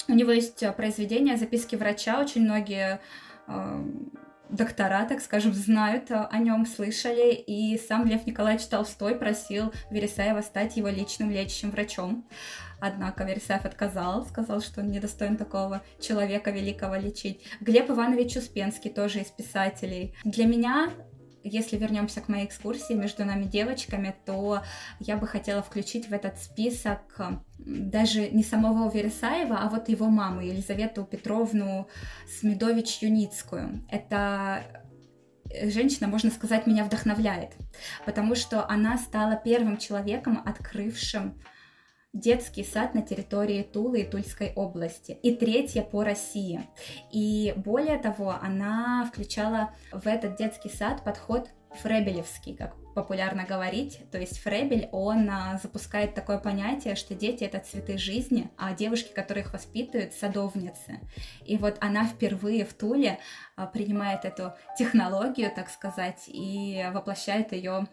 [0.08, 2.22] У него есть произведение «Записки врача».
[2.22, 3.02] Очень многие
[3.48, 3.84] э,
[4.50, 10.78] доктора, так скажем, знают о нем, слышали, и сам Лев Николаевич Толстой просил Вересаева стать
[10.78, 12.26] его личным лечащим врачом.
[12.80, 17.42] Однако Вересаев отказал, сказал, что он недостоин такого человека великого лечить.
[17.60, 20.16] Глеб Иванович Успенский, тоже из писателей.
[20.24, 20.90] Для меня
[21.44, 24.62] если вернемся к моей экскурсии между нами девочками, то
[25.00, 27.00] я бы хотела включить в этот список
[27.58, 31.88] даже не самого Вересаева, а вот его маму, Елизавету Петровну
[32.28, 33.86] Смедович-Юницкую.
[33.90, 34.64] Это
[35.64, 37.54] женщина, можно сказать, меня вдохновляет,
[38.06, 41.40] потому что она стала первым человеком, открывшим
[42.14, 46.68] детский сад на территории Тулы и Тульской области, и третья по России.
[47.12, 54.00] И более того, она включала в этот детский сад подход фребелевский, как популярно говорить.
[54.12, 59.14] То есть Фребель, он а, запускает такое понятие, что дети— это цветы жизни, а девушки,
[59.14, 61.00] которые их воспитывают,— садовницы.
[61.46, 63.20] И вот она впервые в Туле
[63.56, 67.88] а, принимает эту технологию, так сказать, и воплощает ее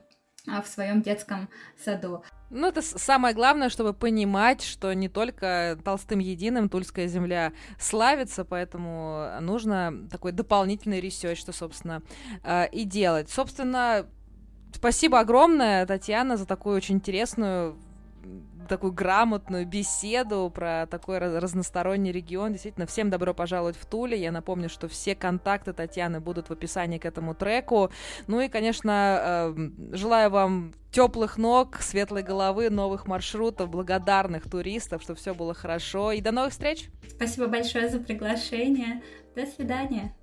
[0.47, 1.49] в своем детском
[1.82, 2.22] саду.
[2.51, 9.28] Ну, это самое главное, чтобы понимать, что не только Толстым единым Тульская земля славится, поэтому
[9.40, 12.03] нужно такой дополнительный research, что, собственно,
[12.44, 13.28] э, и делать.
[13.30, 14.07] Собственно,
[14.72, 17.76] спасибо огромное, Татьяна, за такую очень интересную
[18.67, 22.53] такую грамотную беседу про такой разносторонний регион.
[22.53, 24.21] Действительно, всем добро пожаловать в Туле.
[24.21, 27.91] Я напомню, что все контакты Татьяны будут в описании к этому треку.
[28.27, 35.19] Ну и, конечно, эм, желаю вам теплых ног, светлой головы, новых маршрутов, благодарных туристов, чтобы
[35.19, 36.12] все было хорошо.
[36.12, 36.89] И до новых встреч!
[37.09, 39.03] Спасибо большое за приглашение.
[39.35, 40.14] До свидания.